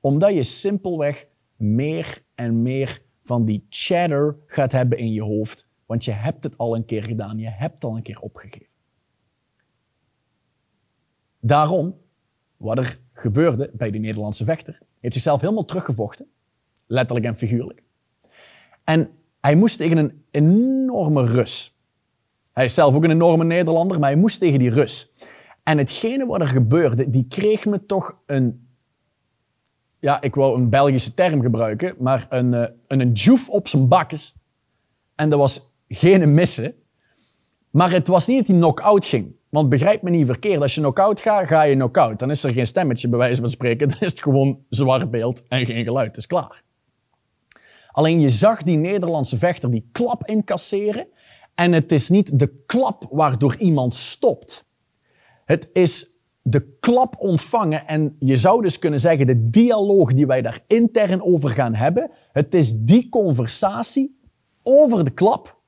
Omdat 0.00 0.32
je 0.32 0.42
simpelweg 0.42 1.30
meer 1.62 2.22
en 2.34 2.62
meer 2.62 3.02
van 3.22 3.44
die 3.44 3.66
chatter 3.68 4.36
gaat 4.46 4.72
hebben 4.72 4.98
in 4.98 5.12
je 5.12 5.22
hoofd, 5.22 5.68
want 5.86 6.04
je 6.04 6.10
hebt 6.10 6.44
het 6.44 6.58
al 6.58 6.76
een 6.76 6.84
keer 6.84 7.02
gedaan, 7.02 7.38
je 7.38 7.50
hebt 7.50 7.84
al 7.84 7.96
een 7.96 8.02
keer 8.02 8.20
opgegeven. 8.20 8.66
Daarom, 11.40 11.96
wat 12.56 12.78
er 12.78 13.00
gebeurde 13.12 13.70
bij 13.74 13.90
die 13.90 14.00
Nederlandse 14.00 14.44
vechter, 14.44 14.80
heeft 15.00 15.14
zichzelf 15.14 15.40
helemaal 15.40 15.64
teruggevochten, 15.64 16.26
letterlijk 16.86 17.26
en 17.26 17.36
figuurlijk. 17.36 17.82
En 18.84 19.10
hij 19.40 19.56
moest 19.56 19.78
tegen 19.78 19.96
een 19.96 20.24
enorme 20.30 21.24
Rus. 21.24 21.76
Hij 22.52 22.64
is 22.64 22.74
zelf 22.74 22.94
ook 22.94 23.04
een 23.04 23.10
enorme 23.10 23.44
Nederlander, 23.44 23.98
maar 23.98 24.10
hij 24.10 24.18
moest 24.18 24.38
tegen 24.38 24.58
die 24.58 24.70
Rus. 24.70 25.12
En 25.62 25.78
hetgene 25.78 26.26
wat 26.26 26.40
er 26.40 26.48
gebeurde, 26.48 27.10
die 27.10 27.26
kreeg 27.28 27.64
me 27.64 27.86
toch 27.86 28.22
een... 28.26 28.61
Ja, 30.02 30.20
ik 30.20 30.34
wou 30.34 30.56
een 30.56 30.68
Belgische 30.68 31.14
term 31.14 31.42
gebruiken, 31.42 31.94
maar 31.98 32.26
een, 32.28 32.52
uh, 32.52 32.64
een, 32.86 33.00
een 33.00 33.38
op 33.48 33.68
zijn 33.68 33.88
bakkes. 33.88 34.34
En 35.14 35.30
dat 35.30 35.38
was 35.38 35.74
geen 35.88 36.34
missen. 36.34 36.74
Maar 37.70 37.90
het 37.90 38.06
was 38.06 38.26
niet 38.26 38.38
dat 38.38 38.46
hij 38.46 38.56
knock-out 38.56 39.04
ging. 39.04 39.34
Want 39.48 39.68
begrijp 39.68 40.02
me 40.02 40.10
niet 40.10 40.26
verkeerd, 40.26 40.62
als 40.62 40.74
je 40.74 40.80
knock-out 40.80 41.20
gaat, 41.20 41.46
ga 41.46 41.62
je 41.62 41.74
knock-out. 41.74 42.18
Dan 42.18 42.30
is 42.30 42.44
er 42.44 42.52
geen 42.52 42.66
stemmetje 42.66 43.08
bij 43.08 43.18
wijze 43.18 43.40
van 43.40 43.50
spreken. 43.50 43.88
Dan 43.88 43.98
is 44.00 44.06
het 44.06 44.22
gewoon 44.22 44.64
zwart 44.68 45.10
beeld 45.10 45.42
en 45.48 45.66
geen 45.66 45.84
geluid. 45.84 46.06
Het 46.06 46.16
is 46.16 46.26
klaar. 46.26 46.62
Alleen 47.90 48.20
je 48.20 48.30
zag 48.30 48.62
die 48.62 48.76
Nederlandse 48.76 49.38
vechter 49.38 49.70
die 49.70 49.88
klap 49.92 50.26
incasseren. 50.26 51.06
En 51.54 51.72
het 51.72 51.92
is 51.92 52.08
niet 52.08 52.38
de 52.38 52.62
klap 52.66 53.06
waardoor 53.10 53.56
iemand 53.56 53.94
stopt. 53.94 54.68
Het 55.44 55.68
is 55.72 56.11
de 56.42 56.76
klap 56.80 57.16
ontvangen. 57.18 57.86
En 57.86 58.16
je 58.18 58.36
zou 58.36 58.62
dus 58.62 58.78
kunnen 58.78 59.00
zeggen, 59.00 59.26
de 59.26 59.50
dialoog 59.50 60.12
die 60.12 60.26
wij 60.26 60.42
daar 60.42 60.64
intern 60.66 61.22
over 61.22 61.50
gaan 61.50 61.74
hebben. 61.74 62.10
Het 62.32 62.54
is 62.54 62.80
die 62.80 63.08
conversatie 63.08 64.20
over 64.62 65.04
de 65.04 65.10
klap. 65.10 65.60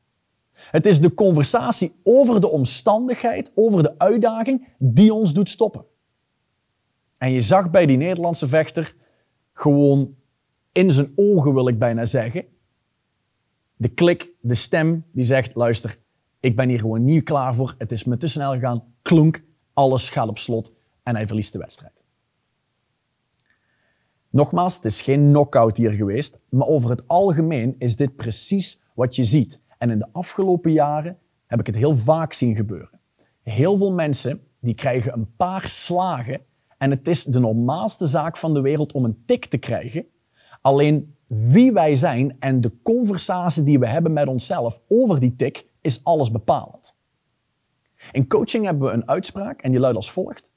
Het 0.53 0.87
is 0.87 1.01
de 1.01 1.15
conversatie 1.15 2.01
over 2.03 2.41
de 2.41 2.49
omstandigheid, 2.49 3.53
over 3.55 3.83
de 3.83 3.99
uitdaging 3.99 4.69
die 4.79 5.15
ons 5.15 5.35
doet 5.35 5.49
stoppen. 5.49 5.85
En 7.19 7.31
je 7.31 7.41
zag 7.41 7.71
bij 7.71 7.87
die 7.87 7.97
Nederlandse 7.97 8.49
vechter 8.49 8.95
gewoon 9.53 10.15
in 10.73 10.91
zijn 10.91 11.13
ogen, 11.17 11.55
wil 11.55 11.69
ik 11.69 11.79
bijna 11.79 12.05
zeggen. 12.05 12.45
De 13.77 13.89
klik, 13.89 14.31
de 14.41 14.55
stem 14.55 15.05
die 15.13 15.25
zegt, 15.25 15.55
luister, 15.55 15.99
ik 16.41 16.57
ben 16.57 16.69
hier 16.69 16.81
gewoon 16.81 17.05
niet 17.05 17.25
klaar 17.25 17.55
voor. 17.55 17.75
Het 17.79 17.93
is 17.93 18.05
me 18.05 18.17
te 18.17 18.27
snel 18.27 18.53
gegaan. 18.53 18.85
Klonk, 19.03 19.43
alles 19.75 20.09
gaat 20.09 20.29
op 20.29 20.39
slot 20.39 20.75
en 21.03 21.15
hij 21.15 21.27
verliest 21.27 21.53
de 21.53 21.59
wedstrijd. 21.59 22.05
Nogmaals, 24.31 24.75
het 24.75 24.85
is 24.85 25.03
geen 25.03 25.29
knockout 25.29 25.77
hier 25.77 25.91
geweest, 25.91 26.41
maar 26.49 26.67
over 26.67 26.91
het 26.91 27.09
algemeen 27.09 27.75
is 27.79 27.97
dit 27.97 28.17
precies 28.17 28.83
wat 28.95 29.17
je 29.17 29.25
ziet. 29.25 29.61
En 29.79 29.91
in 29.91 29.99
de 29.99 30.09
afgelopen 30.13 30.73
jaren 30.73 31.19
heb 31.47 31.61
ik 31.61 31.67
het 31.67 31.77
heel 31.77 31.97
vaak 31.97 32.33
zien 32.33 32.57
gebeuren. 32.57 33.01
Heel 33.43 33.79
veel 33.79 33.93
mensen 33.93 34.41
die 34.61 34.75
krijgen 34.75 35.13
een 35.13 35.35
paar 35.37 35.69
slagen 35.69 36.41
en 36.79 36.91
het 36.91 37.09
is 37.09 37.25
de 37.25 37.39
normaalste 37.39 38.07
zaak 38.07 38.37
van 38.37 38.55
de 38.55 38.61
wereld 38.61 38.93
om 38.93 39.05
een 39.05 39.23
tik 39.27 39.47
te 39.47 39.59
krijgen. 39.59 40.07
Alleen 40.61 41.17
wie 41.27 41.73
wij 41.73 41.95
zijn 41.95 42.37
en 42.39 42.61
de 42.61 42.73
conversatie 42.83 43.63
die 43.63 43.79
we 43.79 43.87
hebben 43.87 44.13
met 44.13 44.29
onszelf 44.29 44.81
over 44.89 45.21
die 45.21 45.37
tik 45.37 45.67
is 45.81 46.05
alles 46.05 46.31
bepalend. 46.31 46.94
In 48.13 48.27
coaching 48.27 48.65
hebben 48.65 48.89
we 48.89 48.95
een 48.95 49.09
uitspraak 49.09 49.63
en 49.63 49.71
die 49.71 49.81
luidt 49.81 49.97
als 49.97 50.11
volgt. 50.11 50.51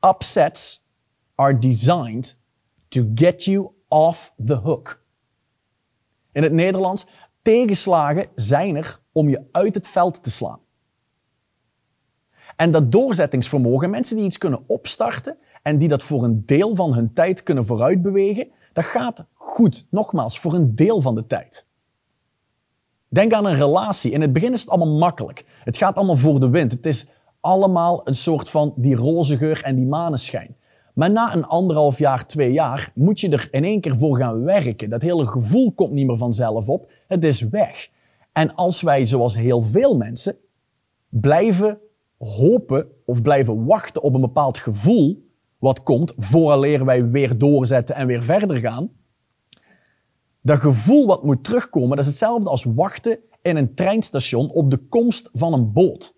Upsets 0.00 0.90
are 1.34 1.58
designed 1.58 2.42
to 2.88 3.10
get 3.14 3.44
you 3.44 3.70
off 3.88 4.34
the 4.44 4.54
hook. 4.54 5.04
In 6.32 6.42
het 6.42 6.52
Nederlands, 6.52 7.06
tegenslagen 7.42 8.28
zijn 8.34 8.76
er 8.76 9.00
om 9.12 9.28
je 9.28 9.48
uit 9.52 9.74
het 9.74 9.88
veld 9.88 10.22
te 10.22 10.30
slaan. 10.30 10.60
En 12.56 12.70
dat 12.70 12.92
doorzettingsvermogen, 12.92 13.90
mensen 13.90 14.16
die 14.16 14.24
iets 14.24 14.38
kunnen 14.38 14.64
opstarten 14.66 15.38
en 15.62 15.78
die 15.78 15.88
dat 15.88 16.02
voor 16.02 16.24
een 16.24 16.46
deel 16.46 16.74
van 16.74 16.94
hun 16.94 17.12
tijd 17.12 17.42
kunnen 17.42 17.66
vooruitbewegen, 17.66 18.50
dat 18.72 18.84
gaat 18.84 19.26
goed, 19.32 19.86
nogmaals, 19.90 20.38
voor 20.38 20.54
een 20.54 20.74
deel 20.74 21.00
van 21.00 21.14
de 21.14 21.26
tijd. 21.26 21.66
Denk 23.12 23.32
aan 23.32 23.46
een 23.46 23.56
relatie. 23.56 24.10
In 24.10 24.20
het 24.20 24.32
begin 24.32 24.52
is 24.52 24.60
het 24.60 24.70
allemaal 24.70 24.98
makkelijk. 24.98 25.44
Het 25.64 25.76
gaat 25.76 25.94
allemaal 25.94 26.16
voor 26.16 26.40
de 26.40 26.48
wind. 26.48 26.72
Het 26.72 26.86
is 26.86 27.10
allemaal 27.40 28.00
een 28.04 28.14
soort 28.14 28.50
van 28.50 28.72
die 28.76 28.96
roze 28.96 29.36
geur 29.36 29.62
en 29.64 29.76
die 29.76 29.86
maneschijn. 29.86 30.56
Maar 30.94 31.10
na 31.10 31.34
een 31.34 31.46
anderhalf 31.46 31.98
jaar, 31.98 32.26
twee 32.26 32.52
jaar, 32.52 32.92
moet 32.94 33.20
je 33.20 33.28
er 33.28 33.48
in 33.50 33.64
één 33.64 33.80
keer 33.80 33.98
voor 33.98 34.16
gaan 34.16 34.44
werken. 34.44 34.90
Dat 34.90 35.02
hele 35.02 35.26
gevoel 35.26 35.72
komt 35.72 35.92
niet 35.92 36.06
meer 36.06 36.16
vanzelf 36.16 36.68
op. 36.68 36.90
Het 37.08 37.24
is 37.24 37.48
weg. 37.48 37.88
En 38.32 38.54
als 38.54 38.82
wij, 38.82 39.06
zoals 39.06 39.36
heel 39.36 39.62
veel 39.62 39.96
mensen, 39.96 40.36
blijven 41.08 41.78
hopen 42.18 42.86
of 43.04 43.22
blijven 43.22 43.64
wachten 43.64 44.02
op 44.02 44.14
een 44.14 44.20
bepaald 44.20 44.58
gevoel, 44.58 45.28
wat 45.58 45.82
komt, 45.82 46.14
vooraleer 46.16 46.84
wij 46.84 47.10
weer 47.10 47.38
doorzetten 47.38 47.94
en 47.94 48.06
weer 48.06 48.24
verder 48.24 48.56
gaan. 48.56 48.90
Dat 50.42 50.58
gevoel 50.58 51.06
wat 51.06 51.24
moet 51.24 51.44
terugkomen, 51.44 51.88
dat 51.88 51.98
is 51.98 52.06
hetzelfde 52.06 52.50
als 52.50 52.64
wachten 52.64 53.18
in 53.42 53.56
een 53.56 53.74
treinstation 53.74 54.50
op 54.50 54.70
de 54.70 54.76
komst 54.76 55.30
van 55.32 55.52
een 55.52 55.72
boot. 55.72 56.14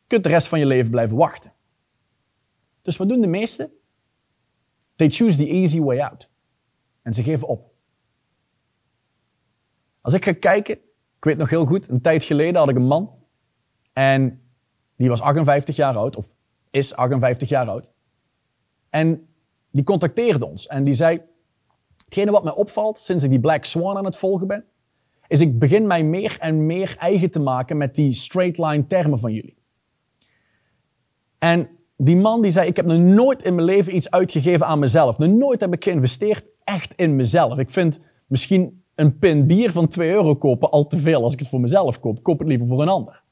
Je 0.00 0.06
kunt 0.06 0.22
de 0.22 0.28
rest 0.28 0.46
van 0.46 0.58
je 0.58 0.66
leven 0.66 0.90
blijven 0.90 1.16
wachten. 1.16 1.52
Dus 2.82 2.96
wat 2.96 3.08
doen 3.08 3.20
de 3.20 3.26
meesten? 3.26 3.72
They 4.94 5.10
choose 5.10 5.36
the 5.36 5.46
easy 5.46 5.80
way 5.80 6.00
out. 6.00 6.30
En 7.02 7.14
ze 7.14 7.22
geven 7.22 7.48
op. 7.48 7.72
Als 10.00 10.14
ik 10.14 10.24
ga 10.24 10.32
kijken, 10.32 10.74
ik 11.16 11.24
weet 11.24 11.36
nog 11.36 11.50
heel 11.50 11.66
goed, 11.66 11.88
een 11.88 12.00
tijd 12.00 12.24
geleden 12.24 12.56
had 12.56 12.68
ik 12.68 12.76
een 12.76 12.86
man. 12.86 13.14
En 13.92 14.42
die 14.96 15.08
was 15.08 15.20
58 15.20 15.76
jaar 15.76 15.96
oud, 15.96 16.16
of 16.16 16.34
is 16.70 16.94
58 16.94 17.48
jaar 17.48 17.68
oud. 17.68 17.90
En 18.90 19.28
die 19.70 19.84
contacteerde 19.84 20.46
ons 20.46 20.66
en 20.66 20.84
die 20.84 20.94
zei: 20.94 21.22
Hetgene 22.14 22.32
wat 22.32 22.44
mij 22.44 22.54
opvalt 22.54 22.98
sinds 22.98 23.24
ik 23.24 23.30
die 23.30 23.40
Black 23.40 23.64
Swan 23.64 23.96
aan 23.96 24.04
het 24.04 24.16
volgen 24.16 24.46
ben, 24.46 24.64
is 25.26 25.40
ik 25.40 25.58
begin 25.58 25.86
mij 25.86 26.04
meer 26.04 26.36
en 26.40 26.66
meer 26.66 26.96
eigen 26.98 27.30
te 27.30 27.40
maken 27.40 27.76
met 27.76 27.94
die 27.94 28.12
straight 28.12 28.58
line 28.58 28.86
termen 28.86 29.18
van 29.18 29.32
jullie. 29.32 29.56
En 31.38 31.68
die 31.96 32.16
man 32.16 32.42
die 32.42 32.50
zei, 32.50 32.68
ik 32.68 32.76
heb 32.76 32.86
nog 32.86 32.98
nooit 32.98 33.42
in 33.42 33.54
mijn 33.54 33.66
leven 33.66 33.96
iets 33.96 34.10
uitgegeven 34.10 34.66
aan 34.66 34.78
mezelf. 34.78 35.18
Nooit 35.18 35.60
heb 35.60 35.72
ik 35.72 35.84
geïnvesteerd 35.84 36.50
echt 36.64 36.94
in 36.94 37.16
mezelf. 37.16 37.58
Ik 37.58 37.70
vind 37.70 38.00
misschien 38.26 38.84
een 38.94 39.18
pin 39.18 39.46
bier 39.46 39.72
van 39.72 39.88
2 39.88 40.10
euro 40.10 40.36
kopen 40.36 40.70
al 40.70 40.86
te 40.86 40.98
veel 40.98 41.22
als 41.22 41.32
ik 41.32 41.38
het 41.38 41.48
voor 41.48 41.60
mezelf 41.60 42.00
koop. 42.00 42.22
Koop 42.22 42.38
het 42.38 42.48
liever 42.48 42.66
voor 42.66 42.82
een 42.82 42.88
ander. 42.88 43.22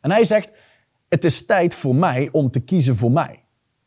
En 0.00 0.10
hij 0.10 0.24
zegt, 0.24 0.52
het 1.08 1.24
is 1.24 1.46
tijd 1.46 1.74
voor 1.74 1.94
mij 1.94 2.28
om 2.32 2.50
te 2.50 2.60
kiezen 2.60 2.96
voor 2.96 3.10
mij. 3.10 3.44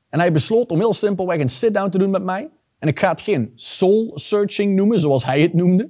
En 0.09 0.19
hij 0.19 0.31
besloot 0.31 0.71
om 0.71 0.79
heel 0.79 0.93
simpelweg 0.93 1.39
een 1.39 1.49
sit-down 1.49 1.89
te 1.89 1.97
doen 1.97 2.09
met 2.09 2.23
mij. 2.23 2.49
En 2.79 2.87
ik 2.87 2.99
ga 2.99 3.09
het 3.09 3.21
geen 3.21 3.51
soul 3.55 4.11
searching 4.15 4.75
noemen, 4.75 4.99
zoals 4.99 5.25
hij 5.25 5.41
het 5.41 5.53
noemde. 5.53 5.89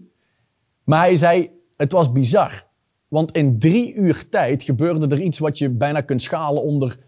Maar 0.84 1.00
hij 1.00 1.16
zei, 1.16 1.50
het 1.78 1.92
was 1.92 2.12
bizar. 2.12 2.66
Want 3.08 3.32
in 3.32 3.60
drie 3.60 3.94
uur 3.94 4.30
tijd 4.30 4.64
gebeurde 4.64 5.16
er 5.16 5.22
iets 5.22 5.40
wat 5.40 5.58
je 5.58 5.70
bijna 5.70 6.02
kunt 6.02 6.22
schalen 6.22 6.64
onder, 6.64 7.00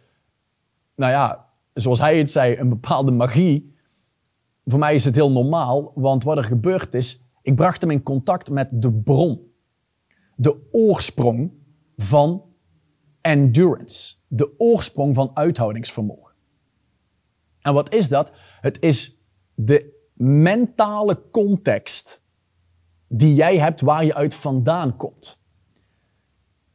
nou 0.95 1.11
ja, 1.11 1.49
zoals 1.73 1.99
hij 1.99 2.17
het 2.17 2.31
zei, 2.31 2.57
een 2.57 2.69
bepaalde 2.69 3.11
magie. 3.11 3.75
Voor 4.65 4.79
mij 4.79 4.93
is 4.93 5.05
het 5.05 5.15
heel 5.15 5.31
normaal, 5.31 5.91
want 5.95 6.23
wat 6.23 6.37
er 6.37 6.43
gebeurd 6.43 6.93
is, 6.93 7.25
ik 7.41 7.55
bracht 7.55 7.81
hem 7.81 7.91
in 7.91 8.03
contact 8.03 8.49
met 8.49 8.69
de 8.71 8.91
bron. 8.91 9.51
De 10.35 10.55
oorsprong 10.71 11.51
van 11.97 12.43
endurance. 13.21 14.15
De 14.27 14.59
oorsprong 14.59 15.15
van 15.15 15.31
uithoudingsvermogen. 15.33 16.33
En 17.61 17.73
wat 17.73 17.93
is 17.93 18.09
dat? 18.09 18.33
Het 18.61 18.81
is 18.81 19.18
de 19.65 20.09
mentale 20.13 21.21
context 21.31 22.23
die 23.07 23.33
jij 23.33 23.57
hebt 23.57 23.81
waar 23.81 24.05
je 24.05 24.13
uit 24.13 24.35
vandaan 24.35 24.95
komt. 24.95 25.39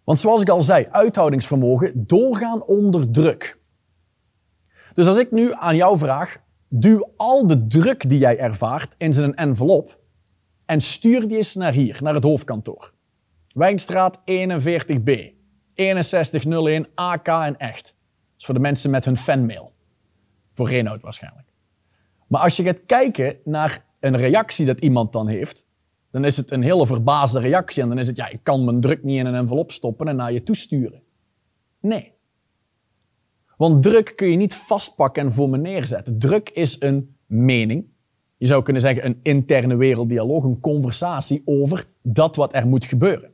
Want 0.05 0.19
zoals 0.19 0.43
ik 0.43 0.49
al 0.49 0.63
zei, 0.63 0.87
uithoudingsvermogen, 0.91 2.07
doorgaan 2.07 2.63
onder 2.63 3.11
druk. 3.11 3.61
Dus 4.95 5.07
als 5.07 5.17
ik 5.17 5.31
nu 5.31 5.53
aan 5.53 5.77
jou 5.77 5.99
vraag, 5.99 6.37
duw 6.69 7.13
al 7.17 7.47
de 7.47 7.67
druk 7.67 8.09
die 8.09 8.19
jij 8.19 8.39
ervaart 8.39 8.95
in 8.99 9.13
zijn 9.13 9.35
envelop 9.35 9.99
en 10.65 10.81
stuur 10.81 11.29
die 11.29 11.37
eens 11.37 11.55
naar 11.55 11.73
hier, 11.73 11.99
naar 12.03 12.15
het 12.15 12.25
hoofdkantoor. 12.25 12.93
Wijnstraat 13.53 14.19
41B, 14.19 15.33
6101 15.75 16.89
AK 16.95 17.27
en 17.29 17.57
echt. 17.57 17.85
Dat 17.85 17.95
is 18.39 18.45
voor 18.45 18.55
de 18.55 18.61
mensen 18.61 18.91
met 18.91 19.05
hun 19.05 19.17
fanmail. 19.17 19.73
Voor 20.53 20.69
Renault 20.69 21.03
waarschijnlijk. 21.03 21.54
Maar 22.35 22.43
als 22.43 22.57
je 22.57 22.63
gaat 22.63 22.87
kijken 22.87 23.37
naar 23.45 23.85
een 24.01 24.17
reactie 24.17 24.67
dat 24.67 24.81
iemand 24.81 25.13
dan 25.13 25.29
heeft, 25.29 25.67
dan 26.11 26.25
is 26.25 26.37
het 26.37 26.51
een 26.51 26.63
hele 26.63 26.87
verbaasde 26.87 27.41
reactie. 27.41 27.83
En 27.83 27.89
dan 27.89 27.99
is 27.99 28.07
het, 28.07 28.17
ja, 28.17 28.29
ik 28.29 28.41
kan 28.43 28.65
mijn 28.65 28.81
druk 28.81 29.03
niet 29.03 29.19
in 29.19 29.27
een 29.27 29.35
envelop 29.35 29.73
stoppen 29.73 30.09
en 30.09 30.17
naar 30.17 30.33
je 30.33 30.43
toesturen. 30.43 31.03
Nee. 31.81 32.13
Want 33.57 33.83
druk 33.83 34.13
kun 34.17 34.31
je 34.31 34.37
niet 34.37 34.55
vastpakken 34.55 35.23
en 35.23 35.33
voor 35.33 35.49
me 35.49 35.59
neerzetten. 35.59 36.19
Druk 36.19 36.51
is 36.51 36.81
een 36.81 37.17
mening. 37.27 37.87
Je 38.37 38.47
zou 38.47 38.63
kunnen 38.63 38.83
zeggen 38.83 39.07
een 39.07 39.21
interne 39.23 39.77
werelddialoog, 39.77 40.45
een 40.45 40.61
conversatie 40.61 41.43
over 41.45 41.87
dat 42.03 42.37
wat 42.37 42.55
er 42.55 42.67
moet 42.67 42.85
gebeuren. 42.85 43.31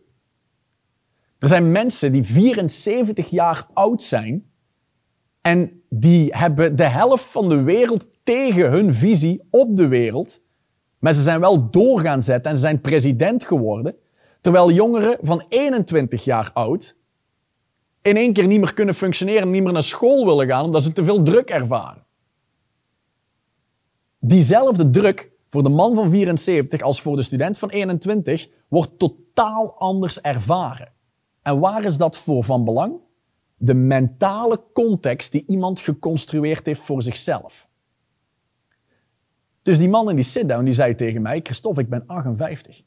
Er 1.38 1.48
zijn 1.48 1.72
mensen 1.72 2.12
die 2.12 2.24
74 2.24 3.30
jaar 3.30 3.66
oud 3.72 4.02
zijn 4.02 4.49
en 5.40 5.82
die 5.88 6.36
hebben 6.36 6.76
de 6.76 6.84
helft 6.84 7.24
van 7.24 7.48
de 7.48 7.62
wereld 7.62 8.08
tegen 8.22 8.70
hun 8.70 8.94
visie 8.94 9.42
op 9.50 9.76
de 9.76 9.88
wereld. 9.88 10.40
Maar 10.98 11.12
ze 11.12 11.22
zijn 11.22 11.40
wel 11.40 11.70
doorgaan 11.70 12.22
zetten 12.22 12.50
en 12.50 12.56
ze 12.56 12.62
zijn 12.62 12.80
president 12.80 13.44
geworden. 13.44 13.94
Terwijl 14.40 14.70
jongeren 14.70 15.18
van 15.20 15.44
21 15.48 16.24
jaar 16.24 16.50
oud 16.52 16.98
in 18.02 18.16
één 18.16 18.32
keer 18.32 18.46
niet 18.46 18.60
meer 18.60 18.74
kunnen 18.74 18.94
functioneren 18.94 19.42
en 19.42 19.50
niet 19.50 19.62
meer 19.62 19.72
naar 19.72 19.82
school 19.82 20.26
willen 20.26 20.46
gaan 20.46 20.64
omdat 20.64 20.82
ze 20.82 20.92
te 20.92 21.04
veel 21.04 21.22
druk 21.22 21.50
ervaren. 21.50 22.04
Diezelfde 24.18 24.90
druk 24.90 25.30
voor 25.48 25.62
de 25.62 25.68
man 25.68 25.94
van 25.94 26.10
74 26.10 26.80
als 26.80 27.00
voor 27.00 27.16
de 27.16 27.22
student 27.22 27.58
van 27.58 27.70
21 27.70 28.48
wordt 28.68 28.98
totaal 28.98 29.74
anders 29.78 30.20
ervaren. 30.20 30.92
En 31.42 31.60
waar 31.60 31.84
is 31.84 31.96
dat 31.96 32.18
voor 32.18 32.44
van 32.44 32.64
belang? 32.64 33.00
De 33.62 33.74
mentale 33.74 34.62
context 34.72 35.32
die 35.32 35.44
iemand 35.46 35.80
geconstrueerd 35.80 36.66
heeft 36.66 36.80
voor 36.80 37.02
zichzelf. 37.02 37.68
Dus 39.62 39.78
die 39.78 39.88
man 39.88 40.10
in 40.10 40.16
die 40.16 40.24
sit-down 40.24 40.64
die 40.64 40.74
zei 40.74 40.94
tegen 40.94 41.22
mij: 41.22 41.40
Christophe, 41.42 41.80
ik 41.80 41.88
ben 41.88 42.06
58. 42.06 42.82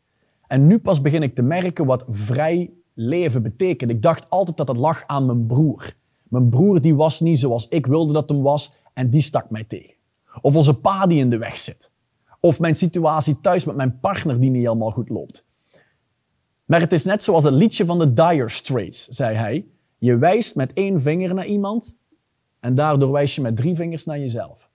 En 0.48 0.68
nu 0.68 0.80
pas 0.80 1.02
begin 1.02 1.24
ik 1.24 1.36
te 1.36 1.42
merken 1.42 1.86
wat 1.86 2.06
vrij 2.10 2.74
leven 2.94 3.42
betekent. 3.44 3.92
Ik 3.92 4.02
dacht 4.02 4.30
altijd 4.30 4.58
dat 4.58 4.68
het 4.68 4.78
lag 4.78 5.04
aan 5.08 5.26
mijn 5.26 5.46
broer. 5.46 5.94
Mijn 6.24 6.50
broer 6.50 6.82
die 6.82 6.96
was 6.96 7.20
niet 7.20 7.40
zoals 7.40 7.68
ik 7.68 7.86
wilde 7.86 8.14
dat 8.14 8.30
hem 8.30 8.42
was 8.42 8.76
en 8.94 9.10
die 9.10 9.22
stak 9.22 9.50
mij 9.50 9.64
tegen. 9.64 9.94
Of 10.42 10.56
onze 10.56 10.80
pa 10.80 11.08
die 11.08 11.20
in 11.20 11.30
de 11.30 11.38
weg 11.38 11.58
zit. 11.58 11.92
Of 12.40 12.60
mijn 12.60 12.76
situatie 12.76 13.40
thuis 13.42 13.66
met 13.66 13.76
mijn 13.76 14.00
partner 14.00 14.40
die 14.40 14.50
niet 14.50 14.64
helemaal 14.64 14.92
goed 14.92 15.10
loopt. 15.10 15.46
Maar 16.66 16.80
het 16.80 16.94
is 16.94 17.04
net 17.04 17.24
zoals 17.24 17.44
het 17.44 17.54
liedje 17.54 17.86
van 17.86 18.00
de 18.00 18.14
Dire 18.14 18.50
Straits, 18.50 19.08
zei 19.08 19.36
hij. 19.36 19.66
Je 20.04 20.18
wijst 20.18 20.56
met 20.56 20.74
één 20.74 21.02
vinger 21.02 21.34
naar 21.34 21.46
iemand 21.46 21.98
en 22.60 22.76
daardoor 22.76 23.12
wijs 23.12 23.36
je 23.36 23.42
met 23.42 23.56
drie 23.56 23.76
vingers 23.76 24.06
naar 24.06 24.20
jezelf. 24.20 24.70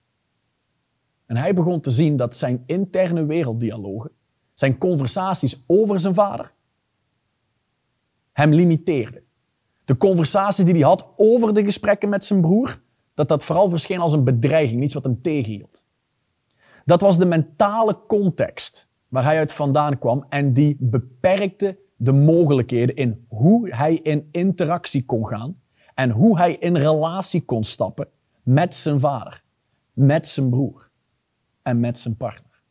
En 1.25 1.37
hij 1.37 1.53
begon 1.53 1.81
te 1.81 1.89
zien 1.89 2.17
dat 2.17 2.35
zijn 2.35 2.63
interne 2.65 3.25
werelddialogen, 3.25 4.11
zijn 4.53 4.77
conversaties 4.77 5.63
over 5.67 5.99
zijn 5.99 6.13
vader, 6.13 6.53
hem 8.31 8.53
limiteerden. 8.53 9.23
De 9.85 9.97
conversaties 9.97 10.65
die 10.65 10.73
hij 10.73 10.83
had 10.83 11.13
over 11.17 11.53
de 11.53 11.63
gesprekken 11.63 12.09
met 12.09 12.25
zijn 12.25 12.41
broer, 12.41 12.81
dat 13.13 13.27
dat 13.27 13.43
vooral 13.43 13.69
verscheen 13.69 13.99
als 13.99 14.13
een 14.13 14.23
bedreiging, 14.23 14.83
iets 14.83 14.93
wat 14.93 15.03
hem 15.03 15.21
tegenhield. 15.21 15.85
Dat 16.85 17.01
was 17.01 17.17
de 17.17 17.25
mentale 17.25 17.99
context 18.07 18.89
waar 19.07 19.23
hij 19.23 19.37
uit 19.37 19.53
vandaan 19.53 19.99
kwam 19.99 20.25
en 20.29 20.53
die 20.53 20.77
beperkte 20.79 21.77
de 22.01 22.11
mogelijkheden 22.11 22.95
in 22.95 23.25
hoe 23.27 23.75
hij 23.75 23.95
in 23.95 24.27
interactie 24.31 25.05
kon 25.05 25.27
gaan 25.27 25.61
en 25.93 26.09
hoe 26.09 26.37
hij 26.37 26.53
in 26.53 26.75
relatie 26.75 27.41
kon 27.41 27.63
stappen 27.63 28.07
met 28.43 28.75
zijn 28.75 28.99
vader, 28.99 29.43
met 29.93 30.27
zijn 30.27 30.49
broer 30.49 30.89
en 31.61 31.79
met 31.79 31.99
zijn 31.99 32.17
partner. 32.17 32.61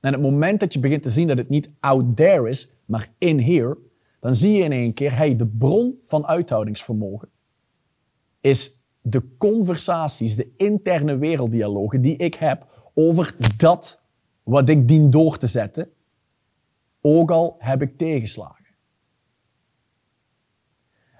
En 0.00 0.12
het 0.12 0.22
moment 0.22 0.60
dat 0.60 0.72
je 0.72 0.80
begint 0.80 1.02
te 1.02 1.10
zien 1.10 1.26
dat 1.26 1.36
het 1.36 1.48
niet 1.48 1.70
out 1.80 2.16
there 2.16 2.48
is, 2.48 2.74
maar 2.84 3.12
in 3.18 3.40
here, 3.40 3.78
dan 4.20 4.36
zie 4.36 4.52
je 4.52 4.62
in 4.62 4.72
één 4.72 4.94
keer, 4.94 5.16
hey, 5.16 5.36
de 5.36 5.46
bron 5.46 6.00
van 6.04 6.26
uithoudingsvermogen 6.26 7.28
is 8.40 8.84
de 9.00 9.36
conversaties, 9.38 10.36
de 10.36 10.52
interne 10.56 11.16
werelddialogen 11.16 12.00
die 12.00 12.16
ik 12.16 12.34
heb 12.34 12.66
over 12.94 13.34
dat 13.56 14.04
wat 14.42 14.68
ik 14.68 14.88
dien 14.88 15.10
door 15.10 15.38
te 15.38 15.46
zetten, 15.46 15.90
ook 17.00 17.30
al 17.30 17.56
heb 17.58 17.82
ik 17.82 17.98
tegenslagen. 17.98 18.60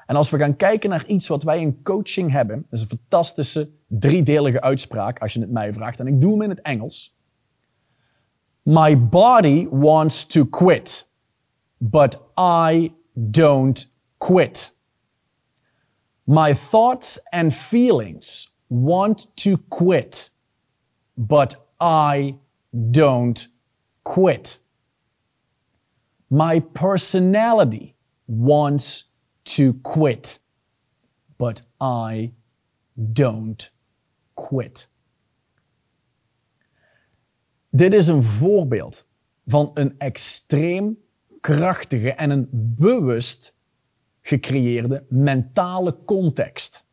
En 0.07 0.17
als 0.17 0.31
we 0.31 0.39
gaan 0.39 0.57
kijken 0.57 0.91
naar 0.91 1.07
iets 1.07 1.29
wat 1.29 1.43
wij 1.43 1.61
in 1.61 1.83
coaching 1.83 2.31
hebben, 2.31 2.67
dat 2.69 2.79
is 2.79 2.81
een 2.81 2.89
fantastische 2.89 3.71
driedelige 3.87 4.61
uitspraak 4.61 5.19
als 5.19 5.33
je 5.33 5.41
het 5.41 5.51
mij 5.51 5.73
vraagt, 5.73 6.01
en 6.01 6.07
ik 6.07 6.21
doe 6.21 6.33
hem 6.33 6.43
in 6.43 6.51
het 6.51 6.61
Engels. 6.61 7.19
My 8.63 9.09
body 9.09 9.69
wants 9.71 10.27
to 10.27 10.45
quit, 10.45 11.11
but 11.77 12.21
I 12.39 12.95
don't 13.13 13.97
quit. 14.19 14.79
My 16.25 16.55
thoughts 16.55 17.29
and 17.31 17.55
feelings 17.55 18.57
want 18.67 19.37
to 19.37 19.57
quit, 19.69 20.33
but 21.15 21.67
I 21.83 22.39
don't 22.71 23.53
quit. 24.03 24.60
My 26.33 26.61
personality 26.61 27.95
wants 28.25 29.13
to 29.43 29.73
quit, 29.83 30.41
but 31.37 31.63
I 31.83 32.33
don't 32.95 33.73
quit. 34.35 34.91
Dit 37.71 37.93
is 37.93 38.07
een 38.07 38.23
voorbeeld 38.23 39.07
van 39.47 39.71
een 39.75 39.99
extreem 39.99 40.99
krachtige 41.41 42.13
en 42.13 42.31
een 42.31 42.49
bewust 42.53 43.57
gecreëerde 44.21 45.05
mentale 45.09 45.99
context. 46.05 46.87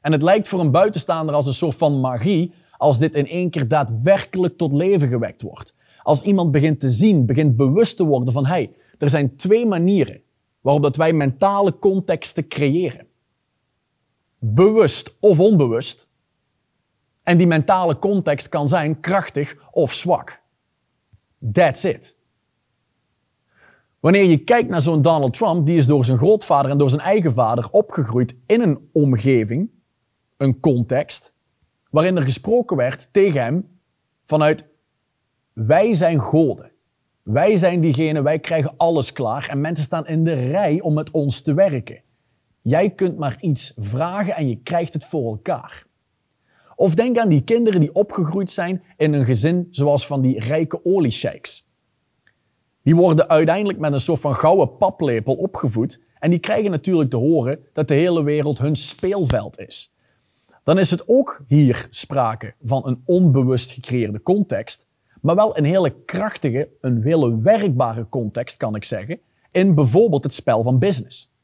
En 0.00 0.12
het 0.12 0.22
lijkt 0.22 0.48
voor 0.48 0.60
een 0.60 0.70
buitenstaander 0.70 1.34
als 1.34 1.46
een 1.46 1.54
soort 1.54 1.76
van 1.76 2.00
magie 2.00 2.52
als 2.76 2.98
dit 2.98 3.14
in 3.14 3.26
één 3.26 3.50
keer 3.50 3.68
daadwerkelijk 3.68 4.56
tot 4.58 4.72
leven 4.72 5.08
gewekt 5.08 5.42
wordt. 5.42 5.74
Als 6.02 6.22
iemand 6.22 6.50
begint 6.50 6.80
te 6.80 6.90
zien, 6.90 7.26
begint 7.26 7.56
bewust 7.56 7.96
te 7.96 8.04
worden 8.04 8.32
van 8.32 8.46
hey, 8.46 8.76
er 8.98 9.10
zijn 9.10 9.36
twee 9.36 9.66
manieren 9.66 10.22
waarop 10.60 10.82
dat 10.82 10.96
wij 10.96 11.12
mentale 11.12 11.78
contexten 11.78 12.48
creëren. 12.48 13.06
Bewust 14.38 15.16
of 15.20 15.40
onbewust. 15.40 16.10
En 17.22 17.38
die 17.38 17.46
mentale 17.46 17.98
context 17.98 18.48
kan 18.48 18.68
zijn 18.68 19.00
krachtig 19.00 19.56
of 19.70 19.92
zwak. 19.92 20.42
That's 21.52 21.84
it. 21.84 22.16
Wanneer 24.00 24.24
je 24.24 24.38
kijkt 24.38 24.68
naar 24.68 24.80
zo'n 24.80 25.02
Donald 25.02 25.34
Trump, 25.34 25.66
die 25.66 25.76
is 25.76 25.86
door 25.86 26.04
zijn 26.04 26.18
grootvader 26.18 26.70
en 26.70 26.78
door 26.78 26.88
zijn 26.88 27.00
eigen 27.00 27.32
vader 27.32 27.68
opgegroeid 27.70 28.34
in 28.46 28.62
een 28.62 28.88
omgeving, 28.92 29.70
een 30.36 30.60
context, 30.60 31.36
waarin 31.90 32.16
er 32.16 32.22
gesproken 32.22 32.76
werd 32.76 33.08
tegen 33.12 33.42
hem 33.42 33.80
vanuit 34.24 34.71
wij 35.52 35.94
zijn 35.94 36.20
goden. 36.20 36.70
Wij 37.22 37.56
zijn 37.56 37.80
diegene, 37.80 38.22
wij 38.22 38.38
krijgen 38.38 38.74
alles 38.76 39.12
klaar 39.12 39.48
en 39.50 39.60
mensen 39.60 39.84
staan 39.84 40.06
in 40.06 40.24
de 40.24 40.32
rij 40.32 40.80
om 40.80 40.94
met 40.94 41.10
ons 41.10 41.42
te 41.42 41.54
werken. 41.54 42.02
Jij 42.60 42.90
kunt 42.90 43.18
maar 43.18 43.36
iets 43.40 43.72
vragen 43.76 44.34
en 44.34 44.48
je 44.48 44.56
krijgt 44.56 44.92
het 44.92 45.04
voor 45.04 45.24
elkaar. 45.24 45.86
Of 46.76 46.94
denk 46.94 47.18
aan 47.18 47.28
die 47.28 47.44
kinderen 47.44 47.80
die 47.80 47.94
opgegroeid 47.94 48.50
zijn 48.50 48.82
in 48.96 49.12
een 49.12 49.24
gezin 49.24 49.68
zoals 49.70 50.06
van 50.06 50.20
die 50.20 50.40
rijke 50.40 50.84
oliesheiks. 50.84 51.70
Die 52.82 52.96
worden 52.96 53.28
uiteindelijk 53.28 53.78
met 53.78 53.92
een 53.92 54.00
soort 54.00 54.20
van 54.20 54.34
gouden 54.34 54.76
paplepel 54.76 55.34
opgevoed 55.34 56.00
en 56.18 56.30
die 56.30 56.38
krijgen 56.38 56.70
natuurlijk 56.70 57.10
te 57.10 57.16
horen 57.16 57.58
dat 57.72 57.88
de 57.88 57.94
hele 57.94 58.22
wereld 58.22 58.58
hun 58.58 58.76
speelveld 58.76 59.58
is. 59.58 59.94
Dan 60.64 60.78
is 60.78 60.90
het 60.90 61.08
ook 61.08 61.44
hier 61.48 61.86
sprake 61.90 62.54
van 62.62 62.86
een 62.86 63.02
onbewust 63.04 63.72
gecreëerde 63.72 64.22
context, 64.22 64.88
maar 65.22 65.34
wel 65.34 65.58
een 65.58 65.64
hele 65.64 65.90
krachtige, 66.04 66.68
een 66.80 67.02
hele 67.02 67.40
werkbare 67.40 68.08
context, 68.08 68.56
kan 68.56 68.74
ik 68.74 68.84
zeggen, 68.84 69.20
in 69.50 69.74
bijvoorbeeld 69.74 70.24
het 70.24 70.34
spel 70.34 70.62
van 70.62 70.78
business. 70.78 71.34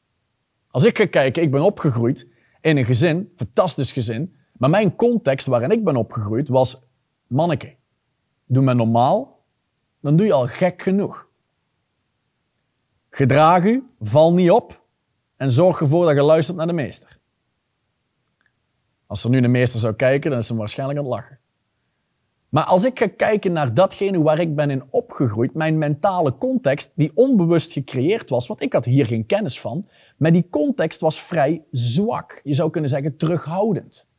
Als 0.67 0.85
ik 0.85 0.97
ga 0.97 1.05
kijken, 1.05 1.43
ik 1.43 1.51
ben 1.51 1.61
opgegroeid 1.61 2.27
in 2.61 2.77
een 2.77 2.85
gezin, 2.85 3.31
fantastisch 3.35 3.91
gezin, 3.91 4.35
maar 4.57 4.69
mijn 4.69 4.95
context 4.95 5.47
waarin 5.47 5.71
ik 5.71 5.83
ben 5.83 5.95
opgegroeid 5.95 6.47
was, 6.47 6.83
manneke, 7.27 7.75
doe 8.45 8.63
me 8.63 8.73
normaal, 8.73 9.43
dan 9.99 10.15
doe 10.15 10.25
je 10.25 10.33
al 10.33 10.47
gek 10.47 10.81
genoeg. 10.81 11.27
Gedraag 13.09 13.63
u, 13.63 13.89
val 13.99 14.33
niet 14.33 14.51
op 14.51 14.81
en 15.35 15.51
zorg 15.51 15.79
ervoor 15.79 16.05
dat 16.05 16.15
je 16.15 16.21
luistert 16.21 16.57
naar 16.57 16.67
de 16.67 16.73
meester. 16.73 17.19
Als 19.05 19.23
er 19.23 19.29
nu 19.29 19.37
een 19.37 19.51
meester 19.51 19.79
zou 19.79 19.93
kijken, 19.93 20.29
dan 20.29 20.39
is 20.39 20.49
hij 20.49 20.57
waarschijnlijk 20.57 20.99
aan 20.99 21.05
het 21.05 21.13
lachen. 21.13 21.38
Maar 22.49 22.63
als 22.63 22.85
ik 22.85 22.99
ga 22.99 23.07
kijken 23.07 23.51
naar 23.51 23.73
datgene 23.73 24.21
waar 24.21 24.39
ik 24.39 24.55
ben 24.55 24.69
in 24.69 24.83
opgegroeid, 24.89 25.53
mijn 25.53 25.77
mentale 25.77 26.37
context, 26.37 26.91
die 26.95 27.11
onbewust 27.13 27.71
gecreëerd 27.71 28.29
was, 28.29 28.47
want 28.47 28.61
ik 28.61 28.73
had 28.73 28.85
hier 28.85 29.05
geen 29.05 29.25
kennis 29.25 29.59
van, 29.59 29.87
maar 30.17 30.31
die 30.31 30.47
context 30.49 30.99
was 30.99 31.21
vrij 31.21 31.63
zwak. 31.71 32.41
Je 32.43 32.53
zou 32.53 32.69
kunnen 32.69 32.89
zeggen 32.89 33.17
terughoudend. 33.17 34.09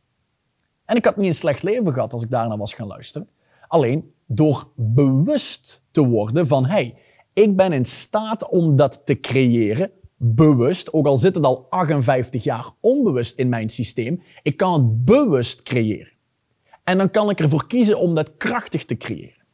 En 0.84 0.96
ik 0.96 1.04
had 1.04 1.16
niet 1.16 1.26
een 1.26 1.34
slecht 1.34 1.62
leven 1.62 1.92
gehad 1.92 2.12
als 2.12 2.22
ik 2.22 2.30
daarna 2.30 2.56
was 2.56 2.74
gaan 2.74 2.86
luisteren. 2.86 3.28
Alleen 3.68 4.14
door 4.26 4.68
bewust 4.76 5.84
te 5.90 6.06
worden 6.06 6.46
van, 6.46 6.66
hey, 6.66 6.94
ik 7.32 7.56
ben 7.56 7.72
in 7.72 7.84
staat 7.84 8.48
om 8.48 8.76
dat 8.76 9.02
te 9.04 9.20
creëren, 9.20 9.90
bewust, 10.16 10.92
ook 10.92 11.06
al 11.06 11.18
zit 11.18 11.34
het 11.34 11.44
al 11.44 11.66
58 11.70 12.44
jaar 12.44 12.70
onbewust 12.80 13.38
in 13.38 13.48
mijn 13.48 13.68
systeem, 13.68 14.22
ik 14.42 14.56
kan 14.56 14.72
het 14.72 15.04
bewust 15.04 15.62
creëren. 15.62 16.12
En 16.90 16.98
dan 16.98 17.10
kan 17.10 17.30
ik 17.30 17.40
ervoor 17.40 17.66
kiezen 17.66 17.98
om 17.98 18.14
dat 18.14 18.36
krachtig 18.36 18.84
te 18.84 18.96
creëren. 18.96 19.44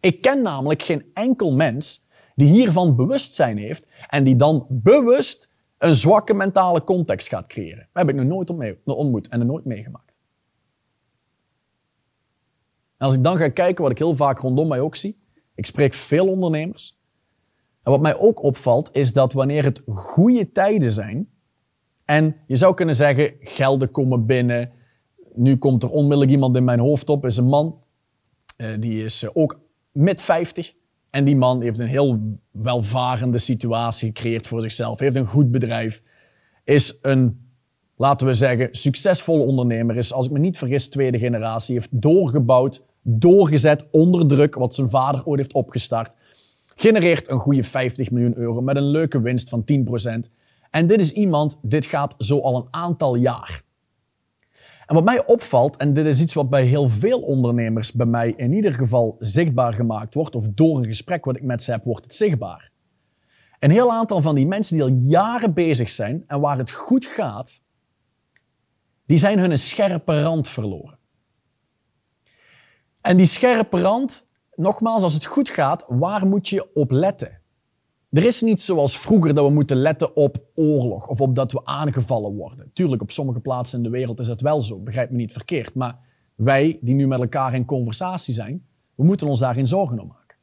Ik 0.00 0.20
ken 0.20 0.42
namelijk 0.42 0.82
geen 0.82 1.10
enkel 1.14 1.54
mens 1.54 2.08
die 2.34 2.48
hiervan 2.48 2.96
bewustzijn 2.96 3.58
heeft 3.58 3.88
en 4.08 4.24
die 4.24 4.36
dan 4.36 4.66
bewust 4.68 5.52
een 5.78 5.94
zwakke 5.94 6.34
mentale 6.34 6.84
context 6.84 7.28
gaat 7.28 7.46
creëren. 7.46 7.88
Dat 7.92 8.06
heb 8.06 8.08
ik 8.08 8.14
nog 8.14 8.26
nooit 8.26 8.76
ontmoet 8.84 9.28
en 9.28 9.38
nog 9.38 9.48
nooit 9.48 9.64
meegemaakt. 9.64 10.18
Als 12.98 13.14
ik 13.14 13.22
dan 13.22 13.36
ga 13.36 13.48
kijken, 13.48 13.82
wat 13.82 13.92
ik 13.92 13.98
heel 13.98 14.16
vaak 14.16 14.38
rondom 14.38 14.68
mij 14.68 14.80
ook 14.80 14.96
zie, 14.96 15.22
ik 15.54 15.66
spreek 15.66 15.94
veel 15.94 16.28
ondernemers. 16.28 17.00
En 17.82 17.90
wat 17.90 18.00
mij 18.00 18.18
ook 18.18 18.42
opvalt, 18.42 18.88
is 18.92 19.12
dat 19.12 19.32
wanneer 19.32 19.64
het 19.64 19.82
goede 19.86 20.52
tijden 20.52 20.92
zijn, 20.92 21.30
en 22.04 22.36
je 22.46 22.56
zou 22.56 22.74
kunnen 22.74 22.94
zeggen, 22.94 23.34
gelden 23.40 23.90
komen 23.90 24.26
binnen, 24.26 24.72
nu 25.34 25.56
komt 25.56 25.82
er 25.82 25.90
onmiddellijk 25.90 26.30
iemand 26.30 26.56
in 26.56 26.64
mijn 26.64 26.78
hoofd 26.78 27.08
op, 27.08 27.24
is 27.24 27.36
een 27.36 27.48
man, 27.48 27.78
uh, 28.56 28.68
die 28.78 29.04
is 29.04 29.22
uh, 29.22 29.30
ook 29.32 29.60
mid 29.92 30.22
50. 30.22 30.74
En 31.10 31.24
die 31.24 31.36
man 31.36 31.62
heeft 31.62 31.78
een 31.78 31.86
heel 31.86 32.38
welvarende 32.50 33.38
situatie 33.38 34.06
gecreëerd 34.06 34.46
voor 34.46 34.60
zichzelf, 34.60 34.98
heeft 34.98 35.16
een 35.16 35.26
goed 35.26 35.50
bedrijf, 35.50 36.02
is 36.64 36.98
een, 37.02 37.50
laten 37.96 38.26
we 38.26 38.34
zeggen, 38.34 38.68
succesvolle 38.70 39.42
ondernemer, 39.42 39.96
is, 39.96 40.12
als 40.12 40.26
ik 40.26 40.32
me 40.32 40.38
niet 40.38 40.58
vergis, 40.58 40.88
tweede 40.88 41.18
generatie, 41.18 41.74
heeft 41.74 42.02
doorgebouwd 42.02 42.82
doorgezet 43.02 43.88
onder 43.90 44.26
druk, 44.26 44.54
wat 44.54 44.74
zijn 44.74 44.90
vader 44.90 45.24
ooit 45.24 45.40
heeft 45.40 45.52
opgestart. 45.52 46.14
Genereert 46.74 47.28
een 47.28 47.38
goede 47.38 47.64
50 47.64 48.10
miljoen 48.10 48.36
euro 48.36 48.60
met 48.60 48.76
een 48.76 48.90
leuke 48.90 49.20
winst 49.20 49.48
van 49.48 49.64
10%. 50.26 50.30
En 50.70 50.86
dit 50.86 51.00
is 51.00 51.12
iemand, 51.12 51.56
dit 51.62 51.86
gaat 51.86 52.14
zo 52.18 52.40
al 52.40 52.56
een 52.56 52.68
aantal 52.70 53.14
jaar. 53.14 53.62
En 54.92 54.98
wat 54.98 55.06
mij 55.06 55.26
opvalt, 55.26 55.76
en 55.76 55.92
dit 55.92 56.06
is 56.06 56.20
iets 56.20 56.34
wat 56.34 56.50
bij 56.50 56.64
heel 56.64 56.88
veel 56.88 57.20
ondernemers 57.20 57.92
bij 57.92 58.06
mij 58.06 58.34
in 58.36 58.52
ieder 58.52 58.74
geval 58.74 59.16
zichtbaar 59.18 59.72
gemaakt 59.72 60.14
wordt, 60.14 60.34
of 60.34 60.48
door 60.48 60.78
een 60.78 60.84
gesprek 60.84 61.24
wat 61.24 61.36
ik 61.36 61.42
met 61.42 61.62
ze 61.62 61.70
heb, 61.70 61.84
wordt 61.84 62.04
het 62.04 62.14
zichtbaar. 62.14 62.70
Een 63.58 63.70
heel 63.70 63.92
aantal 63.92 64.20
van 64.20 64.34
die 64.34 64.46
mensen 64.46 64.76
die 64.76 64.84
al 64.84 64.92
jaren 64.92 65.54
bezig 65.54 65.90
zijn 65.90 66.24
en 66.26 66.40
waar 66.40 66.58
het 66.58 66.70
goed 66.70 67.04
gaat, 67.04 67.60
die 69.06 69.18
zijn 69.18 69.38
hun 69.38 69.58
scherpe 69.58 70.22
rand 70.22 70.48
verloren. 70.48 70.98
En 73.00 73.16
die 73.16 73.26
scherpe 73.26 73.80
rand, 73.80 74.28
nogmaals, 74.54 75.02
als 75.02 75.14
het 75.14 75.26
goed 75.26 75.48
gaat, 75.48 75.84
waar 75.88 76.26
moet 76.26 76.48
je 76.48 76.74
op 76.74 76.90
letten? 76.90 77.41
Er 78.12 78.24
is 78.24 78.40
niet 78.40 78.60
zoals 78.60 78.98
vroeger 78.98 79.34
dat 79.34 79.44
we 79.44 79.52
moeten 79.52 79.76
letten 79.76 80.16
op 80.16 80.44
oorlog 80.54 81.08
of 81.08 81.20
op 81.20 81.34
dat 81.34 81.52
we 81.52 81.60
aangevallen 81.64 82.34
worden. 82.34 82.70
Tuurlijk, 82.72 83.02
op 83.02 83.10
sommige 83.10 83.40
plaatsen 83.40 83.78
in 83.78 83.84
de 83.84 83.90
wereld 83.90 84.18
is 84.18 84.26
dat 84.26 84.40
wel 84.40 84.62
zo, 84.62 84.78
begrijp 84.78 85.10
me 85.10 85.16
niet 85.16 85.32
verkeerd. 85.32 85.74
Maar 85.74 85.98
wij, 86.34 86.78
die 86.80 86.94
nu 86.94 87.06
met 87.06 87.20
elkaar 87.20 87.54
in 87.54 87.64
conversatie 87.64 88.34
zijn, 88.34 88.64
we 88.94 89.04
moeten 89.04 89.26
ons 89.26 89.40
daarin 89.40 89.66
zorgen 89.66 90.00
om 90.00 90.06
maken. 90.06 90.36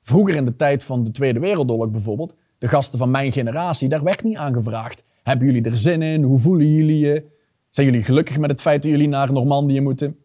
Vroeger 0.00 0.34
in 0.34 0.44
de 0.44 0.56
tijd 0.56 0.84
van 0.84 1.04
de 1.04 1.10
Tweede 1.10 1.38
Wereldoorlog 1.38 1.90
bijvoorbeeld, 1.90 2.36
de 2.58 2.68
gasten 2.68 2.98
van 2.98 3.10
mijn 3.10 3.32
generatie, 3.32 3.88
daar 3.88 4.02
werd 4.02 4.22
niet 4.22 4.36
aan 4.36 4.54
gevraagd. 4.54 5.04
Hebben 5.22 5.46
jullie 5.46 5.70
er 5.70 5.76
zin 5.76 6.02
in? 6.02 6.22
Hoe 6.22 6.38
voelen 6.38 6.70
jullie 6.70 6.98
je? 6.98 7.24
Zijn 7.70 7.86
jullie 7.86 8.02
gelukkig 8.02 8.38
met 8.38 8.50
het 8.50 8.60
feit 8.60 8.82
dat 8.82 8.90
jullie 8.90 9.08
naar 9.08 9.32
Normandië 9.32 9.80
moeten? 9.80 10.16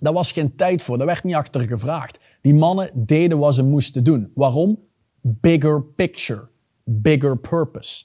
Daar 0.00 0.12
was 0.12 0.32
geen 0.32 0.56
tijd 0.56 0.82
voor, 0.82 0.98
daar 0.98 1.06
werd 1.06 1.24
niet 1.24 1.34
achter 1.34 1.60
gevraagd. 1.60 2.18
Die 2.40 2.54
mannen 2.54 2.90
deden 2.94 3.38
wat 3.38 3.54
ze 3.54 3.64
moesten 3.64 4.04
doen. 4.04 4.30
Waarom? 4.34 4.78
Bigger 5.20 5.82
picture, 5.82 6.48
bigger 6.84 7.38
purpose. 7.38 8.04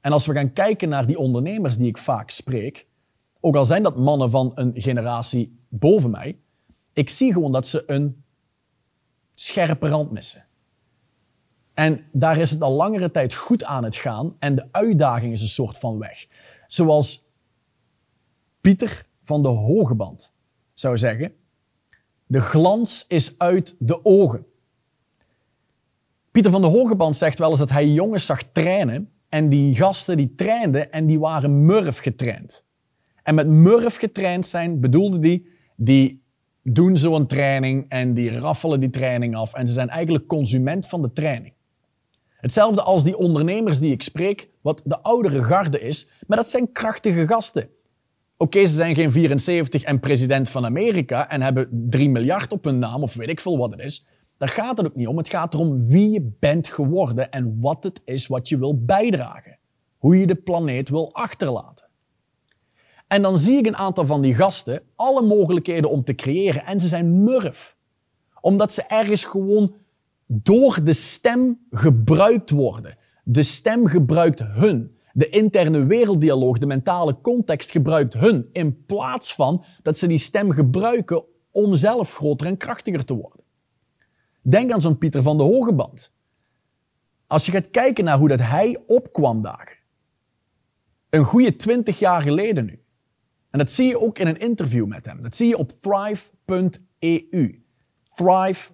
En 0.00 0.12
als 0.12 0.26
we 0.26 0.32
gaan 0.32 0.52
kijken 0.52 0.88
naar 0.88 1.06
die 1.06 1.18
ondernemers 1.18 1.76
die 1.76 1.88
ik 1.88 1.98
vaak 1.98 2.30
spreek, 2.30 2.86
ook 3.40 3.56
al 3.56 3.66
zijn 3.66 3.82
dat 3.82 3.96
mannen 3.96 4.30
van 4.30 4.52
een 4.54 4.72
generatie 4.74 5.58
boven 5.68 6.10
mij, 6.10 6.38
ik 6.92 7.10
zie 7.10 7.32
gewoon 7.32 7.52
dat 7.52 7.66
ze 7.66 7.82
een 7.86 8.24
scherpe 9.34 9.88
rand 9.88 10.10
missen. 10.10 10.44
En 11.74 12.06
daar 12.12 12.38
is 12.38 12.50
het 12.50 12.62
al 12.62 12.72
langere 12.72 13.10
tijd 13.10 13.34
goed 13.34 13.64
aan 13.64 13.84
het 13.84 13.96
gaan 13.96 14.36
en 14.38 14.54
de 14.54 14.68
uitdaging 14.70 15.32
is 15.32 15.40
een 15.40 15.48
soort 15.48 15.78
van 15.78 15.98
weg. 15.98 16.26
Zoals 16.66 17.28
Pieter 18.60 19.06
van 19.22 19.42
de 19.42 19.48
Hogeband 19.48 20.32
zou 20.74 20.98
zeggen. 20.98 21.34
De 22.26 22.40
glans 22.40 23.06
is 23.06 23.38
uit 23.38 23.76
de 23.78 24.04
ogen. 24.04 24.46
Pieter 26.34 26.52
van 26.52 26.60
de 26.60 26.66
Hogeband 26.66 27.16
zegt 27.16 27.38
wel 27.38 27.50
eens 27.50 27.58
dat 27.58 27.70
hij 27.70 27.86
jongens 27.86 28.26
zag 28.26 28.42
trainen 28.52 29.10
en 29.28 29.48
die 29.48 29.74
gasten 29.76 30.16
die 30.16 30.34
trainden 30.34 30.92
en 30.92 31.06
die 31.06 31.18
waren 31.18 31.64
murf 31.64 31.98
getraind. 31.98 32.66
En 33.22 33.34
met 33.34 33.48
murf 33.48 33.96
getraind 33.96 34.46
zijn 34.46 34.80
bedoelde 34.80 35.18
die, 35.18 35.46
die 35.76 36.22
doen 36.62 36.96
zo'n 36.96 37.26
training 37.26 37.84
en 37.88 38.14
die 38.14 38.38
raffelen 38.38 38.80
die 38.80 38.90
training 38.90 39.36
af 39.36 39.54
en 39.54 39.68
ze 39.68 39.74
zijn 39.74 39.88
eigenlijk 39.88 40.26
consument 40.26 40.86
van 40.86 41.02
de 41.02 41.12
training. 41.12 41.52
Hetzelfde 42.36 42.82
als 42.82 43.04
die 43.04 43.16
ondernemers 43.16 43.78
die 43.78 43.92
ik 43.92 44.02
spreek, 44.02 44.48
wat 44.60 44.82
de 44.84 45.02
oudere 45.02 45.42
garde 45.42 45.80
is, 45.80 46.10
maar 46.26 46.36
dat 46.36 46.48
zijn 46.48 46.72
krachtige 46.72 47.26
gasten. 47.26 47.68
Oké, 48.36 48.66
ze 48.66 48.74
zijn 48.74 48.94
geen 48.94 49.12
74 49.12 49.82
en 49.82 50.00
president 50.00 50.48
van 50.48 50.64
Amerika 50.64 51.30
en 51.30 51.42
hebben 51.42 51.68
3 51.70 52.08
miljard 52.08 52.52
op 52.52 52.64
hun 52.64 52.78
naam 52.78 53.02
of 53.02 53.14
weet 53.14 53.28
ik 53.28 53.40
veel 53.40 53.58
wat 53.58 53.70
het 53.70 53.80
is. 53.80 54.06
Daar 54.36 54.48
gaat 54.48 54.76
het 54.76 54.86
ook 54.86 54.94
niet 54.94 55.06
om. 55.06 55.16
Het 55.16 55.28
gaat 55.28 55.54
erom 55.54 55.86
wie 55.86 56.10
je 56.10 56.32
bent 56.38 56.68
geworden 56.68 57.30
en 57.30 57.60
wat 57.60 57.84
het 57.84 58.00
is 58.04 58.26
wat 58.26 58.48
je 58.48 58.58
wil 58.58 58.84
bijdragen. 58.84 59.58
Hoe 59.98 60.18
je 60.18 60.26
de 60.26 60.34
planeet 60.34 60.88
wil 60.88 61.14
achterlaten. 61.14 61.86
En 63.06 63.22
dan 63.22 63.38
zie 63.38 63.58
ik 63.58 63.66
een 63.66 63.76
aantal 63.76 64.06
van 64.06 64.22
die 64.22 64.34
gasten 64.34 64.82
alle 64.94 65.22
mogelijkheden 65.22 65.90
om 65.90 66.04
te 66.04 66.14
creëren 66.14 66.64
en 66.64 66.80
ze 66.80 66.88
zijn 66.88 67.22
murf. 67.22 67.76
Omdat 68.40 68.72
ze 68.72 68.82
ergens 68.82 69.24
gewoon 69.24 69.74
door 70.26 70.78
de 70.84 70.92
stem 70.92 71.58
gebruikt 71.70 72.50
worden. 72.50 72.96
De 73.24 73.42
stem 73.42 73.86
gebruikt 73.86 74.42
hun. 74.42 74.96
De 75.12 75.28
interne 75.28 75.84
werelddialoog, 75.84 76.58
de 76.58 76.66
mentale 76.66 77.20
context 77.20 77.70
gebruikt 77.70 78.14
hun 78.14 78.48
in 78.52 78.84
plaats 78.86 79.34
van 79.34 79.64
dat 79.82 79.98
ze 79.98 80.06
die 80.06 80.18
stem 80.18 80.50
gebruiken 80.50 81.24
om 81.50 81.76
zelf 81.76 82.14
groter 82.14 82.46
en 82.46 82.56
krachtiger 82.56 83.04
te 83.04 83.14
worden. 83.14 83.43
Denk 84.46 84.72
aan 84.72 84.80
zo'n 84.80 84.98
Pieter 84.98 85.22
van 85.22 85.36
de 85.36 85.42
Hogeband. 85.42 86.12
Als 87.26 87.46
je 87.46 87.52
gaat 87.52 87.70
kijken 87.70 88.04
naar 88.04 88.18
hoe 88.18 88.28
dat 88.28 88.40
hij 88.40 88.82
opkwam 88.86 89.42
dagen. 89.42 89.76
Een 91.10 91.24
goede 91.24 91.56
twintig 91.56 91.98
jaar 91.98 92.22
geleden 92.22 92.64
nu. 92.64 92.82
En 93.50 93.58
dat 93.58 93.70
zie 93.70 93.88
je 93.88 94.00
ook 94.00 94.18
in 94.18 94.26
een 94.26 94.38
interview 94.38 94.86
met 94.86 95.06
hem. 95.06 95.22
Dat 95.22 95.36
zie 95.36 95.48
je 95.48 95.58
op 95.58 95.72
thrive.eu. 95.80 97.62
Thrive 98.14 98.72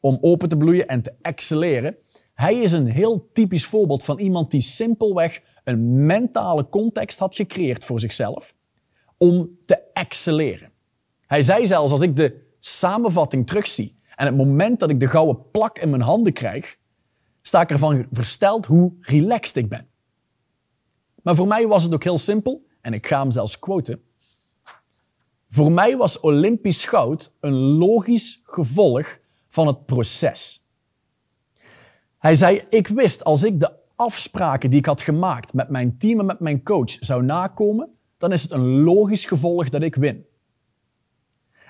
om 0.00 0.18
open 0.20 0.48
te 0.48 0.56
bloeien 0.56 0.88
en 0.88 1.02
te 1.02 1.14
excelleren. 1.22 1.96
Hij 2.34 2.54
is 2.54 2.72
een 2.72 2.86
heel 2.86 3.28
typisch 3.32 3.66
voorbeeld 3.66 4.02
van 4.02 4.18
iemand 4.18 4.50
die 4.50 4.60
simpelweg 4.60 5.42
een 5.64 6.06
mentale 6.06 6.68
context 6.68 7.18
had 7.18 7.34
gecreëerd 7.34 7.84
voor 7.84 8.00
zichzelf 8.00 8.54
om 9.16 9.50
te 9.66 9.80
excelleren. 9.92 10.70
Hij 11.26 11.42
zei 11.42 11.66
zelfs, 11.66 11.92
als 11.92 12.00
ik 12.00 12.16
de 12.16 12.46
samenvatting 12.58 13.46
terugzie 13.46 13.97
en 14.18 14.26
het 14.26 14.36
moment 14.36 14.80
dat 14.80 14.90
ik 14.90 15.00
de 15.00 15.06
gouden 15.06 15.50
plak 15.50 15.78
in 15.78 15.90
mijn 15.90 16.02
handen 16.02 16.32
krijg, 16.32 16.76
sta 17.42 17.60
ik 17.60 17.70
ervan 17.70 18.06
versteld 18.12 18.66
hoe 18.66 18.92
relaxed 19.00 19.56
ik 19.56 19.68
ben. 19.68 19.88
Maar 21.22 21.34
voor 21.34 21.46
mij 21.46 21.66
was 21.66 21.82
het 21.82 21.94
ook 21.94 22.04
heel 22.04 22.18
simpel, 22.18 22.66
en 22.80 22.92
ik 22.92 23.06
ga 23.06 23.20
hem 23.20 23.30
zelfs 23.30 23.58
quoten. 23.58 24.02
Voor 25.48 25.72
mij 25.72 25.96
was 25.96 26.20
Olympisch 26.20 26.84
goud 26.84 27.32
een 27.40 27.54
logisch 27.54 28.40
gevolg 28.44 29.18
van 29.48 29.66
het 29.66 29.86
proces. 29.86 30.68
Hij 32.18 32.34
zei: 32.34 32.64
Ik 32.70 32.88
wist 32.88 33.24
als 33.24 33.42
ik 33.42 33.60
de 33.60 33.72
afspraken 33.96 34.70
die 34.70 34.78
ik 34.78 34.86
had 34.86 35.00
gemaakt 35.00 35.52
met 35.52 35.68
mijn 35.68 35.98
team 35.98 36.20
en 36.20 36.26
met 36.26 36.40
mijn 36.40 36.62
coach 36.62 36.90
zou 36.90 37.22
nakomen, 37.22 37.88
dan 38.16 38.32
is 38.32 38.42
het 38.42 38.50
een 38.50 38.80
logisch 38.80 39.24
gevolg 39.24 39.68
dat 39.68 39.82
ik 39.82 39.94
win. 39.94 40.26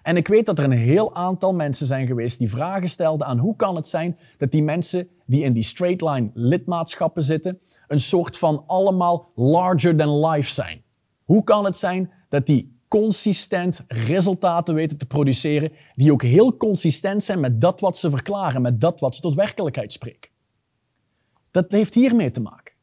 En 0.02 0.16
ik 0.16 0.28
weet 0.28 0.46
dat 0.46 0.58
er 0.58 0.64
een 0.64 0.70
heel 0.70 1.14
aantal 1.14 1.54
mensen 1.54 1.86
zijn 1.86 2.06
geweest 2.06 2.38
die 2.38 2.50
vragen 2.50 2.88
stelden 2.88 3.26
aan 3.26 3.38
hoe 3.38 3.56
kan 3.56 3.76
het 3.76 3.88
zijn 3.88 4.18
dat 4.36 4.50
die 4.50 4.62
mensen 4.62 5.08
die 5.26 5.42
in 5.42 5.52
die 5.52 5.62
straight 5.62 6.00
line 6.00 6.30
lidmaatschappen 6.34 7.22
zitten, 7.22 7.58
een 7.88 8.00
soort 8.00 8.38
van 8.38 8.64
allemaal 8.66 9.32
larger 9.34 9.96
than 9.96 10.26
life 10.26 10.50
zijn. 10.50 10.82
Hoe 11.24 11.44
kan 11.44 11.64
het 11.64 11.76
zijn 11.76 12.12
dat 12.28 12.46
die 12.46 12.76
consistent 12.88 13.84
resultaten 13.88 14.74
weten 14.74 14.98
te 14.98 15.06
produceren, 15.06 15.72
die 15.94 16.12
ook 16.12 16.22
heel 16.22 16.56
consistent 16.56 17.24
zijn 17.24 17.40
met 17.40 17.60
dat 17.60 17.80
wat 17.80 17.98
ze 17.98 18.10
verklaren, 18.10 18.62
met 18.62 18.80
dat 18.80 19.00
wat 19.00 19.14
ze 19.14 19.20
tot 19.20 19.34
werkelijkheid 19.34 19.92
spreken? 19.92 20.30
Dat 21.50 21.70
heeft 21.70 21.94
hiermee 21.94 22.30
te 22.30 22.40
maken. 22.40 22.74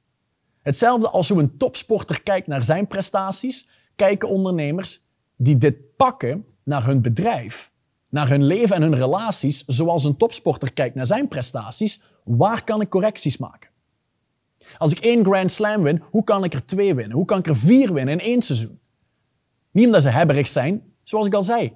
Hetzelfde 0.62 1.10
als 1.10 1.30
hoe 1.30 1.40
een 1.40 1.58
topsporter 1.58 2.24
kijkt 2.24 2.48
naar 2.48 2.64
zijn 2.64 2.88
prestaties, 2.88 3.70
kijken 3.96 4.30
ondernemers 4.30 5.00
die 5.36 5.58
dit 5.58 5.96
pakken 5.96 6.46
naar 6.66 6.86
hun 6.86 7.02
bedrijf, 7.02 7.72
naar 8.10 8.30
hun 8.30 8.44
leven 8.44 8.76
en 8.76 8.82
hun 8.82 8.96
relaties, 8.96 9.66
zoals 9.66 10.04
een 10.04 10.18
topsporter 10.18 10.74
kijkt 10.74 10.96
naar 10.96 11.06
zijn 11.06 11.28
prestaties. 11.28 12.04
Waar 12.24 12.64
kan 12.64 12.82
ik 12.82 12.90
correcties 12.90 13.38
maken? 13.38 13.70
Als 14.78 14.92
ik 14.92 15.00
één 15.00 15.26
Grand 15.26 15.52
Slam 15.52 15.84
win, 15.84 16.02
hoe 16.10 16.24
kan 16.24 16.44
ik 16.44 16.54
er 16.54 16.66
twee 16.66 16.96
winnen? 16.96 17.18
Hoe 17.18 17.26
kan 17.26 17.40
ik 17.40 17.48
er 17.48 17.58
vier 17.58 17.94
winnen 17.94 18.14
in 18.14 18.26
één 18.26 18.42
seizoen? 18.42 18.80
Niet 19.72 19.86
omdat 19.86 20.02
ze 20.02 20.10
hebberig 20.10 20.48
zijn, 20.48 20.94
zoals 21.04 21.28
ik 21.28 21.34
al 21.34 21.44
zei. 21.44 21.74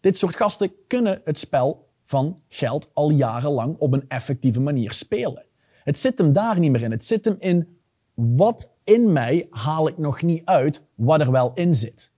Dit 0.00 0.18
soort 0.18 0.36
gasten 0.36 0.72
kunnen 0.86 1.20
het 1.24 1.38
spel 1.38 1.88
van 2.04 2.40
geld 2.48 2.90
al 2.92 3.10
jarenlang 3.10 3.76
op 3.78 3.92
een 3.92 4.04
effectieve 4.08 4.60
manier 4.60 4.92
spelen. 4.92 5.44
Het 5.84 5.98
zit 5.98 6.18
hem 6.18 6.32
daar 6.32 6.58
niet 6.58 6.70
meer 6.70 6.82
in. 6.82 6.90
Het 6.90 7.04
zit 7.04 7.24
hem 7.24 7.36
in 7.38 7.78
wat 8.14 8.70
in 8.84 9.12
mij 9.12 9.46
haal 9.50 9.88
ik 9.88 9.98
nog 9.98 10.22
niet 10.22 10.44
uit 10.44 10.82
wat 10.94 11.20
er 11.20 11.30
wel 11.30 11.52
in 11.54 11.74
zit. 11.74 12.12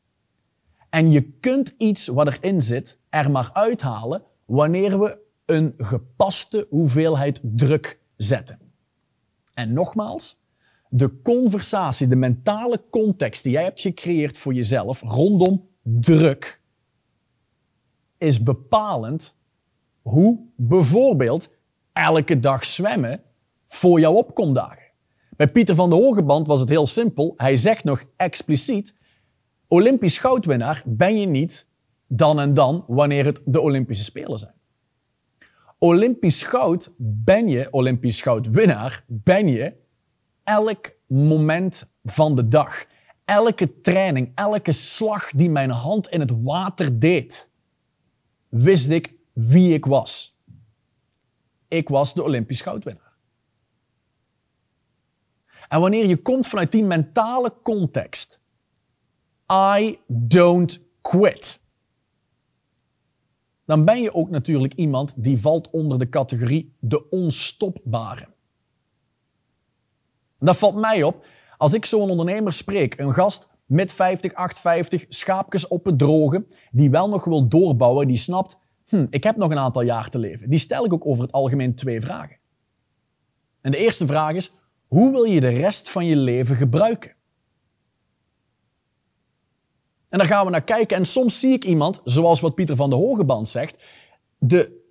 En 0.90 1.10
je 1.10 1.22
kunt 1.22 1.74
iets 1.78 2.06
wat 2.06 2.26
erin 2.26 2.62
zit 2.62 2.98
er 3.08 3.30
maar 3.30 3.50
uithalen 3.52 4.22
wanneer 4.44 5.00
we 5.00 5.18
een 5.46 5.74
gepaste 5.76 6.66
hoeveelheid 6.70 7.40
druk 7.42 8.00
zetten. 8.16 8.58
En 9.54 9.72
nogmaals, 9.72 10.42
de 10.88 11.22
conversatie, 11.22 12.08
de 12.08 12.16
mentale 12.16 12.82
context 12.90 13.42
die 13.42 13.52
jij 13.52 13.62
hebt 13.62 13.80
gecreëerd 13.80 14.38
voor 14.38 14.54
jezelf 14.54 15.00
rondom 15.00 15.68
druk, 15.82 16.60
is 18.18 18.42
bepalend 18.42 19.36
hoe 20.02 20.38
bijvoorbeeld 20.56 21.50
elke 21.92 22.40
dag 22.40 22.64
zwemmen 22.64 23.22
voor 23.66 24.00
jouw 24.00 24.14
opkomdagen. 24.14 24.86
Bij 25.36 25.46
Pieter 25.46 25.74
van 25.74 25.90
de 25.90 25.96
Hogeband 25.96 26.46
was 26.46 26.60
het 26.60 26.68
heel 26.68 26.86
simpel. 26.86 27.34
Hij 27.36 27.56
zegt 27.56 27.84
nog 27.84 28.04
expliciet: 28.16 28.97
Olympisch 29.68 30.18
goudwinnaar 30.18 30.82
ben 30.86 31.20
je 31.20 31.26
niet 31.26 31.68
dan 32.06 32.40
en 32.40 32.54
dan 32.54 32.84
wanneer 32.86 33.24
het 33.24 33.40
de 33.44 33.60
Olympische 33.60 34.04
Spelen 34.04 34.38
zijn. 34.38 34.54
Olympisch 35.78 36.42
goud 36.42 36.92
ben 36.96 37.48
je, 37.48 37.68
Olympisch 37.70 38.22
goudwinnaar 38.22 39.04
ben 39.06 39.48
je 39.48 39.74
elk 40.44 40.90
moment 41.06 41.92
van 42.04 42.34
de 42.34 42.48
dag. 42.48 42.86
Elke 43.24 43.80
training, 43.80 44.32
elke 44.34 44.72
slag 44.72 45.30
die 45.30 45.50
mijn 45.50 45.70
hand 45.70 46.08
in 46.08 46.20
het 46.20 46.32
water 46.42 46.98
deed, 46.98 47.50
wist 48.48 48.90
ik 48.90 49.14
wie 49.32 49.72
ik 49.72 49.84
was. 49.84 50.38
Ik 51.68 51.88
was 51.88 52.14
de 52.14 52.22
Olympisch 52.22 52.60
goudwinnaar. 52.60 53.12
En 55.68 55.80
wanneer 55.80 56.06
je 56.06 56.16
komt 56.16 56.46
vanuit 56.46 56.72
die 56.72 56.84
mentale 56.84 57.54
context, 57.62 58.37
I 59.52 59.98
don't 60.06 60.86
quit. 61.00 61.66
Dan 63.64 63.84
ben 63.84 64.00
je 64.00 64.14
ook 64.14 64.30
natuurlijk 64.30 64.74
iemand 64.74 65.22
die 65.22 65.40
valt 65.40 65.70
onder 65.70 65.98
de 65.98 66.08
categorie 66.08 66.76
de 66.78 67.08
onstopbare. 67.10 68.28
Dat 70.38 70.56
valt 70.56 70.76
mij 70.76 71.02
op 71.02 71.24
als 71.58 71.74
ik 71.74 71.84
zo'n 71.84 72.10
ondernemer 72.10 72.52
spreek, 72.52 72.98
een 72.98 73.14
gast 73.14 73.50
met 73.66 73.92
50, 73.92 74.34
850, 74.34 75.06
schaapjes 75.08 75.68
op 75.68 75.84
het 75.84 75.98
droge, 75.98 76.46
die 76.70 76.90
wel 76.90 77.08
nog 77.08 77.24
wil 77.24 77.48
doorbouwen, 77.48 78.06
die 78.06 78.16
snapt, 78.16 78.58
hm, 78.88 79.06
ik 79.10 79.24
heb 79.24 79.36
nog 79.36 79.50
een 79.50 79.58
aantal 79.58 79.82
jaar 79.82 80.10
te 80.10 80.18
leven. 80.18 80.50
Die 80.50 80.58
stel 80.58 80.84
ik 80.84 80.92
ook 80.92 81.06
over 81.06 81.22
het 81.22 81.32
algemeen 81.32 81.74
twee 81.74 82.00
vragen. 82.00 82.36
En 83.60 83.70
de 83.70 83.76
eerste 83.76 84.06
vraag 84.06 84.34
is, 84.34 84.54
hoe 84.86 85.10
wil 85.10 85.24
je 85.24 85.40
de 85.40 85.48
rest 85.48 85.90
van 85.90 86.06
je 86.06 86.16
leven 86.16 86.56
gebruiken? 86.56 87.16
En 90.08 90.18
daar 90.18 90.26
gaan 90.26 90.44
we 90.44 90.50
naar 90.50 90.64
kijken. 90.64 90.96
En 90.96 91.04
soms 91.04 91.40
zie 91.40 91.52
ik 91.52 91.64
iemand, 91.64 92.00
zoals 92.04 92.40
wat 92.40 92.54
Pieter 92.54 92.76
van 92.76 92.90
de 92.90 92.96
Hogeband 92.96 93.48
zegt, 93.48 93.82
de, 94.38 94.84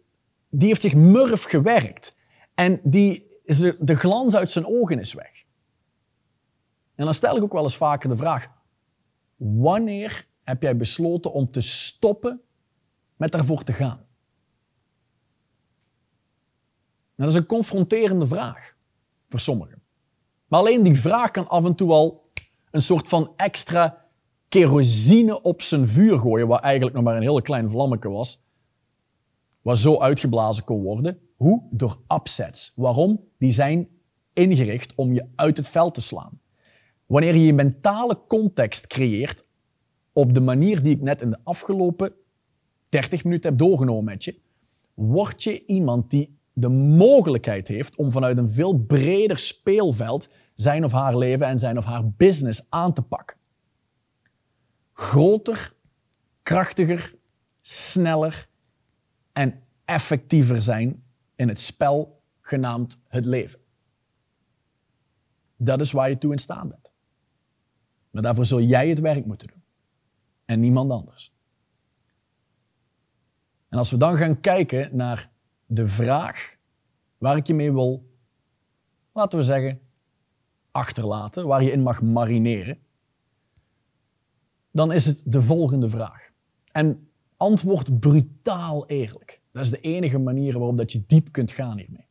die 0.50 0.68
heeft 0.68 0.82
zich 0.82 0.96
murf 0.96 1.44
gewerkt. 1.44 2.16
En 2.54 2.80
die 2.84 3.28
de, 3.80 3.96
glans 3.96 4.36
uit 4.36 4.52
zijn 4.52 4.66
ogen 4.66 5.00
is 5.00 5.14
weg. 5.14 5.44
En 6.96 7.06
dan 7.06 7.14
stel 7.14 7.38
ik 7.38 7.44
ook 7.44 7.54
wel 7.54 7.64
eens 7.64 7.78
vaker 7.78 8.10
de 8.10 8.18
vraag: 8.18 8.48
wanneer 9.36 10.28
heb 10.44 10.62
jij 10.62 10.78
besloten 10.78 11.34
om 11.34 11.52
te 11.52 11.62
stoppen 11.62 12.42
met 13.16 13.34
ervoor 13.34 13.64
te 13.64 13.74
gaan? 13.74 14.06
dat 17.16 17.30
is 17.30 17.36
een 17.36 17.46
confronterende 17.46 18.28
vraag 18.28 18.76
voor 19.30 19.40
sommigen. 19.40 19.82
Maar 20.48 20.60
alleen 20.60 20.84
die 20.84 21.00
vraag 21.00 21.32
kan 21.32 21.48
af 21.48 21.66
en 21.66 21.76
toe 21.76 21.92
al 21.92 22.32
een 22.72 22.82
soort 22.82 23.08
van 23.08 23.34
extra 23.36 24.07
kerosine 24.50 25.42
op 25.42 25.62
zijn 25.62 25.88
vuur 25.88 26.18
gooien, 26.18 26.48
wat 26.48 26.62
eigenlijk 26.62 26.96
nog 26.96 27.04
maar 27.04 27.16
een 27.16 27.22
hele 27.22 27.42
klein 27.42 27.70
vlammetje 27.70 28.10
was, 28.10 28.46
wat 29.62 29.78
zo 29.78 30.00
uitgeblazen 30.00 30.64
kon 30.64 30.82
worden. 30.82 31.20
Hoe? 31.36 31.64
Door 31.72 31.98
upsets. 32.08 32.74
Waarom? 32.76 33.24
Die 33.38 33.52
zijn 33.52 33.88
ingericht 34.34 34.96
om 34.96 35.14
je 35.14 35.26
uit 35.36 35.58
het 35.58 35.68
veld 35.68 35.94
te 35.94 36.02
slaan. 36.02 36.40
Wanneer 37.06 37.36
je 37.36 37.46
je 37.46 37.54
mentale 37.54 38.20
context 38.28 38.88
creëert 38.88 39.46
op 40.14 40.34
de 40.34 40.42
manier 40.42 40.84
die 40.84 40.96
ik 40.96 41.02
net 41.02 41.22
in 41.22 41.30
de 41.30 41.40
afgelopen 41.44 42.14
30 42.90 43.24
minuten 43.24 43.50
heb 43.50 43.60
doorgenomen 43.60 44.04
met 44.04 44.24
je, 44.24 44.40
word 44.94 45.44
je 45.44 45.66
iemand 45.66 46.10
die 46.10 46.40
de 46.54 46.70
mogelijkheid 46.70 47.68
heeft 47.68 47.96
om 47.96 48.12
vanuit 48.12 48.38
een 48.38 48.50
veel 48.50 48.78
breder 48.78 49.40
speelveld 49.40 50.30
zijn 50.56 50.84
of 50.84 50.92
haar 50.92 51.18
leven 51.18 51.48
en 51.48 51.60
zijn 51.60 51.78
of 51.78 51.86
haar 51.86 52.10
business 52.10 52.66
aan 52.70 52.94
te 52.94 53.02
pakken. 53.02 53.38
Groter, 54.98 55.74
krachtiger, 56.44 57.16
sneller 57.62 58.48
en 59.34 59.64
effectiever 59.86 60.62
zijn 60.62 61.04
in 61.36 61.48
het 61.48 61.60
spel 61.60 62.22
genaamd 62.42 63.00
het 63.08 63.26
leven. 63.26 63.60
Dat 65.56 65.82
is 65.82 65.92
waar 65.92 66.10
je 66.10 66.18
toe 66.18 66.32
in 66.32 66.40
staat 66.40 66.70
bent. 66.70 66.92
Maar 68.10 68.22
daarvoor 68.22 68.46
zul 68.46 68.62
jij 68.62 68.90
het 68.90 69.00
werk 69.00 69.26
moeten 69.26 69.48
doen. 69.48 69.64
En 70.46 70.60
niemand 70.60 70.92
anders. 70.92 71.34
En 73.70 73.78
als 73.78 73.92
we 73.92 73.98
dan 73.98 74.18
gaan 74.18 74.40
kijken 74.40 74.96
naar 74.96 75.32
de 75.66 75.88
vraag 75.88 76.58
waar 77.18 77.38
ik 77.38 77.48
je 77.48 77.54
mee 77.54 77.72
wil, 77.72 78.10
laten 79.12 79.40
we 79.40 79.46
zeggen, 79.46 79.80
achterlaten, 80.72 81.48
waar 81.48 81.64
je 81.64 81.72
in 81.72 81.82
mag 81.82 82.02
marineren, 82.02 82.86
dan 84.78 84.92
is 84.92 85.06
het 85.06 85.24
de 85.26 85.42
volgende 85.42 85.90
vraag. 85.90 86.30
En 86.72 87.10
Antwoord 87.38 88.00
brutaal 88.00 88.88
eerlijk. 88.88 89.42
Dat 89.52 89.64
is 89.64 89.70
de 89.70 89.80
enige 89.80 90.18
manier 90.18 90.58
waarop 90.58 90.78
dat 90.78 90.92
je 90.92 91.04
diep 91.08 91.32
kunt 91.32 91.52
gaan 91.52 91.78
hiermee. 91.78 92.06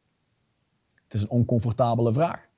Het 1.05 1.14
is 1.14 1.22
een 1.22 1.29
oncomfortabele 1.29 2.12
vraag. 2.12 2.48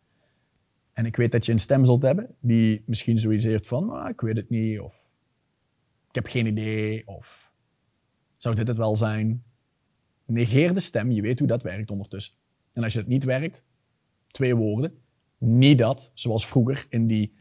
En 0.93 1.07
ik 1.07 1.17
weet 1.17 1.33
dat 1.33 1.47
je 1.47 1.53
een 1.53 1.59
stem 1.59 1.85
zult 1.85 2.03
hebben 2.03 2.35
die 2.41 2.83
misschien 2.87 3.19
zoiets 3.19 3.45
heeft 3.45 3.67
van, 3.67 3.91
ah, 3.91 4.09
ik 4.09 4.21
weet 4.21 4.37
het 4.37 4.51
niet, 4.51 4.81
of 4.81 4.95
ik 6.09 6.15
heb 6.15 6.27
geen 6.27 6.47
idee, 6.47 7.07
of 7.07 7.53
zou 8.37 8.55
dit 8.55 8.69
het 8.69 8.77
wel 8.77 8.97
zijn? 8.97 9.45
Negeer 10.25 10.75
de 10.75 10.81
stem, 10.81 11.11
je 11.11 11.23
weet 11.23 11.39
hoe 11.39 11.49
dat 11.49 11.63
werkt 11.63 11.91
ondertussen. 11.91 12.35
En 12.73 12.83
als 12.83 12.93
je 12.93 12.99
het 12.99 13.09
niet 13.09 13.25
werkt, 13.25 13.65
twee 14.27 14.57
woorden, 14.57 14.99
niet 15.39 15.79
dat, 15.79 16.11
zoals 16.15 16.47
vroeger 16.47 16.87
in 16.89 17.07
die 17.07 17.38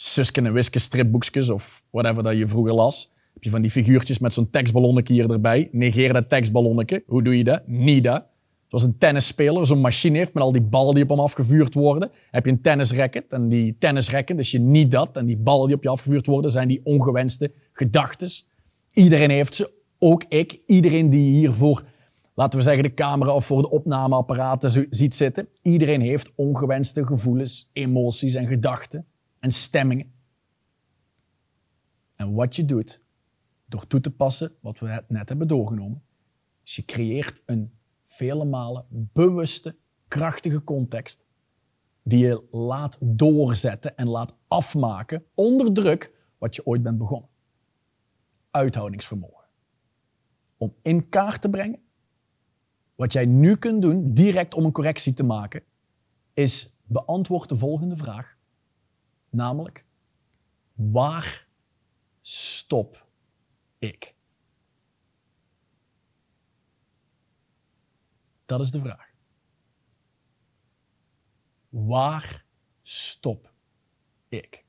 Susken 0.00 0.46
en 0.46 0.52
Wiske 0.52 0.78
stripboekjes 0.78 1.50
of 1.50 1.82
whatever 1.90 2.22
dat 2.22 2.36
je 2.36 2.46
vroeger 2.46 2.74
las. 2.74 3.12
Heb 3.34 3.44
je 3.44 3.50
van 3.50 3.62
die 3.62 3.70
figuurtjes 3.70 4.18
met 4.18 4.34
zo'n 4.34 4.50
tekstballonnetje 4.50 5.14
hier 5.14 5.30
erbij. 5.30 5.68
Negeer 5.72 6.12
dat 6.12 6.28
tekstballonnetje. 6.28 7.02
Hoe 7.06 7.22
doe 7.22 7.36
je 7.36 7.44
dat? 7.44 7.66
Niet 7.66 8.04
dat. 8.04 8.24
Zoals 8.68 8.84
een 8.84 8.98
tennisspeler 8.98 9.66
zo'n 9.66 9.80
machine 9.80 10.18
heeft 10.18 10.34
met 10.34 10.42
al 10.42 10.52
die 10.52 10.62
ballen 10.62 10.94
die 10.94 11.02
op 11.02 11.08
hem 11.08 11.20
afgevuurd 11.20 11.74
worden. 11.74 12.10
Heb 12.30 12.44
je 12.44 12.50
een 12.50 12.60
tennisracket 12.60 13.32
en 13.32 13.48
die 13.48 13.76
tennisracket, 13.78 14.36
dus 14.36 14.50
je 14.50 14.58
niet 14.58 14.90
dat. 14.90 15.16
En 15.16 15.26
die 15.26 15.36
ballen 15.36 15.66
die 15.66 15.76
op 15.76 15.82
je 15.82 15.88
afgevuurd 15.88 16.26
worden, 16.26 16.50
zijn 16.50 16.68
die 16.68 16.80
ongewenste 16.84 17.52
gedachten. 17.72 18.28
Iedereen 18.92 19.30
heeft 19.30 19.54
ze, 19.54 19.72
ook 19.98 20.24
ik. 20.28 20.60
Iedereen 20.66 21.10
die 21.10 21.32
hiervoor, 21.32 21.84
laten 22.34 22.58
we 22.58 22.64
zeggen, 22.64 22.82
de 22.82 22.94
camera 22.94 23.32
of 23.32 23.46
voor 23.46 23.62
de 23.62 23.70
opnameapparaten 23.70 24.86
ziet 24.90 25.14
zitten. 25.14 25.48
Iedereen 25.62 26.00
heeft 26.00 26.32
ongewenste 26.34 27.06
gevoelens, 27.06 27.70
emoties 27.72 28.34
en 28.34 28.46
gedachten 28.46 29.06
en 29.40 29.52
stemmingen. 29.52 30.12
En 32.14 32.34
wat 32.34 32.56
je 32.56 32.64
doet, 32.64 33.02
door 33.66 33.86
toe 33.86 34.00
te 34.00 34.14
passen 34.14 34.52
wat 34.60 34.78
we 34.78 35.04
net 35.08 35.28
hebben 35.28 35.48
doorgenomen, 35.48 36.02
is 36.64 36.76
je 36.76 36.84
creëert 36.84 37.42
een 37.46 37.72
vele 38.04 38.44
malen 38.44 38.86
bewuste, 38.90 39.76
krachtige 40.08 40.64
context 40.64 41.26
die 42.02 42.26
je 42.26 42.46
laat 42.50 42.98
doorzetten 43.00 43.96
en 43.96 44.08
laat 44.08 44.34
afmaken 44.48 45.24
onder 45.34 45.72
druk 45.72 46.12
wat 46.38 46.56
je 46.56 46.66
ooit 46.66 46.82
bent 46.82 46.98
begonnen. 46.98 47.28
Uithoudingsvermogen. 48.50 49.44
Om 50.56 50.74
in 50.82 51.08
kaart 51.08 51.40
te 51.40 51.50
brengen 51.50 51.80
wat 52.94 53.12
jij 53.12 53.26
nu 53.26 53.56
kunt 53.56 53.82
doen, 53.82 54.12
direct 54.12 54.54
om 54.54 54.64
een 54.64 54.72
correctie 54.72 55.12
te 55.12 55.22
maken, 55.22 55.62
is 56.34 56.80
beantwoord 56.84 57.48
de 57.48 57.56
volgende 57.56 57.96
vraag. 57.96 58.37
Namelijk, 59.30 59.84
waar 60.74 61.48
stop 62.20 63.06
ik? 63.78 64.14
Dat 68.44 68.60
is 68.60 68.70
de 68.70 68.80
vraag. 68.80 69.10
Waar 71.68 72.44
stop 72.82 73.52
ik? 74.28 74.67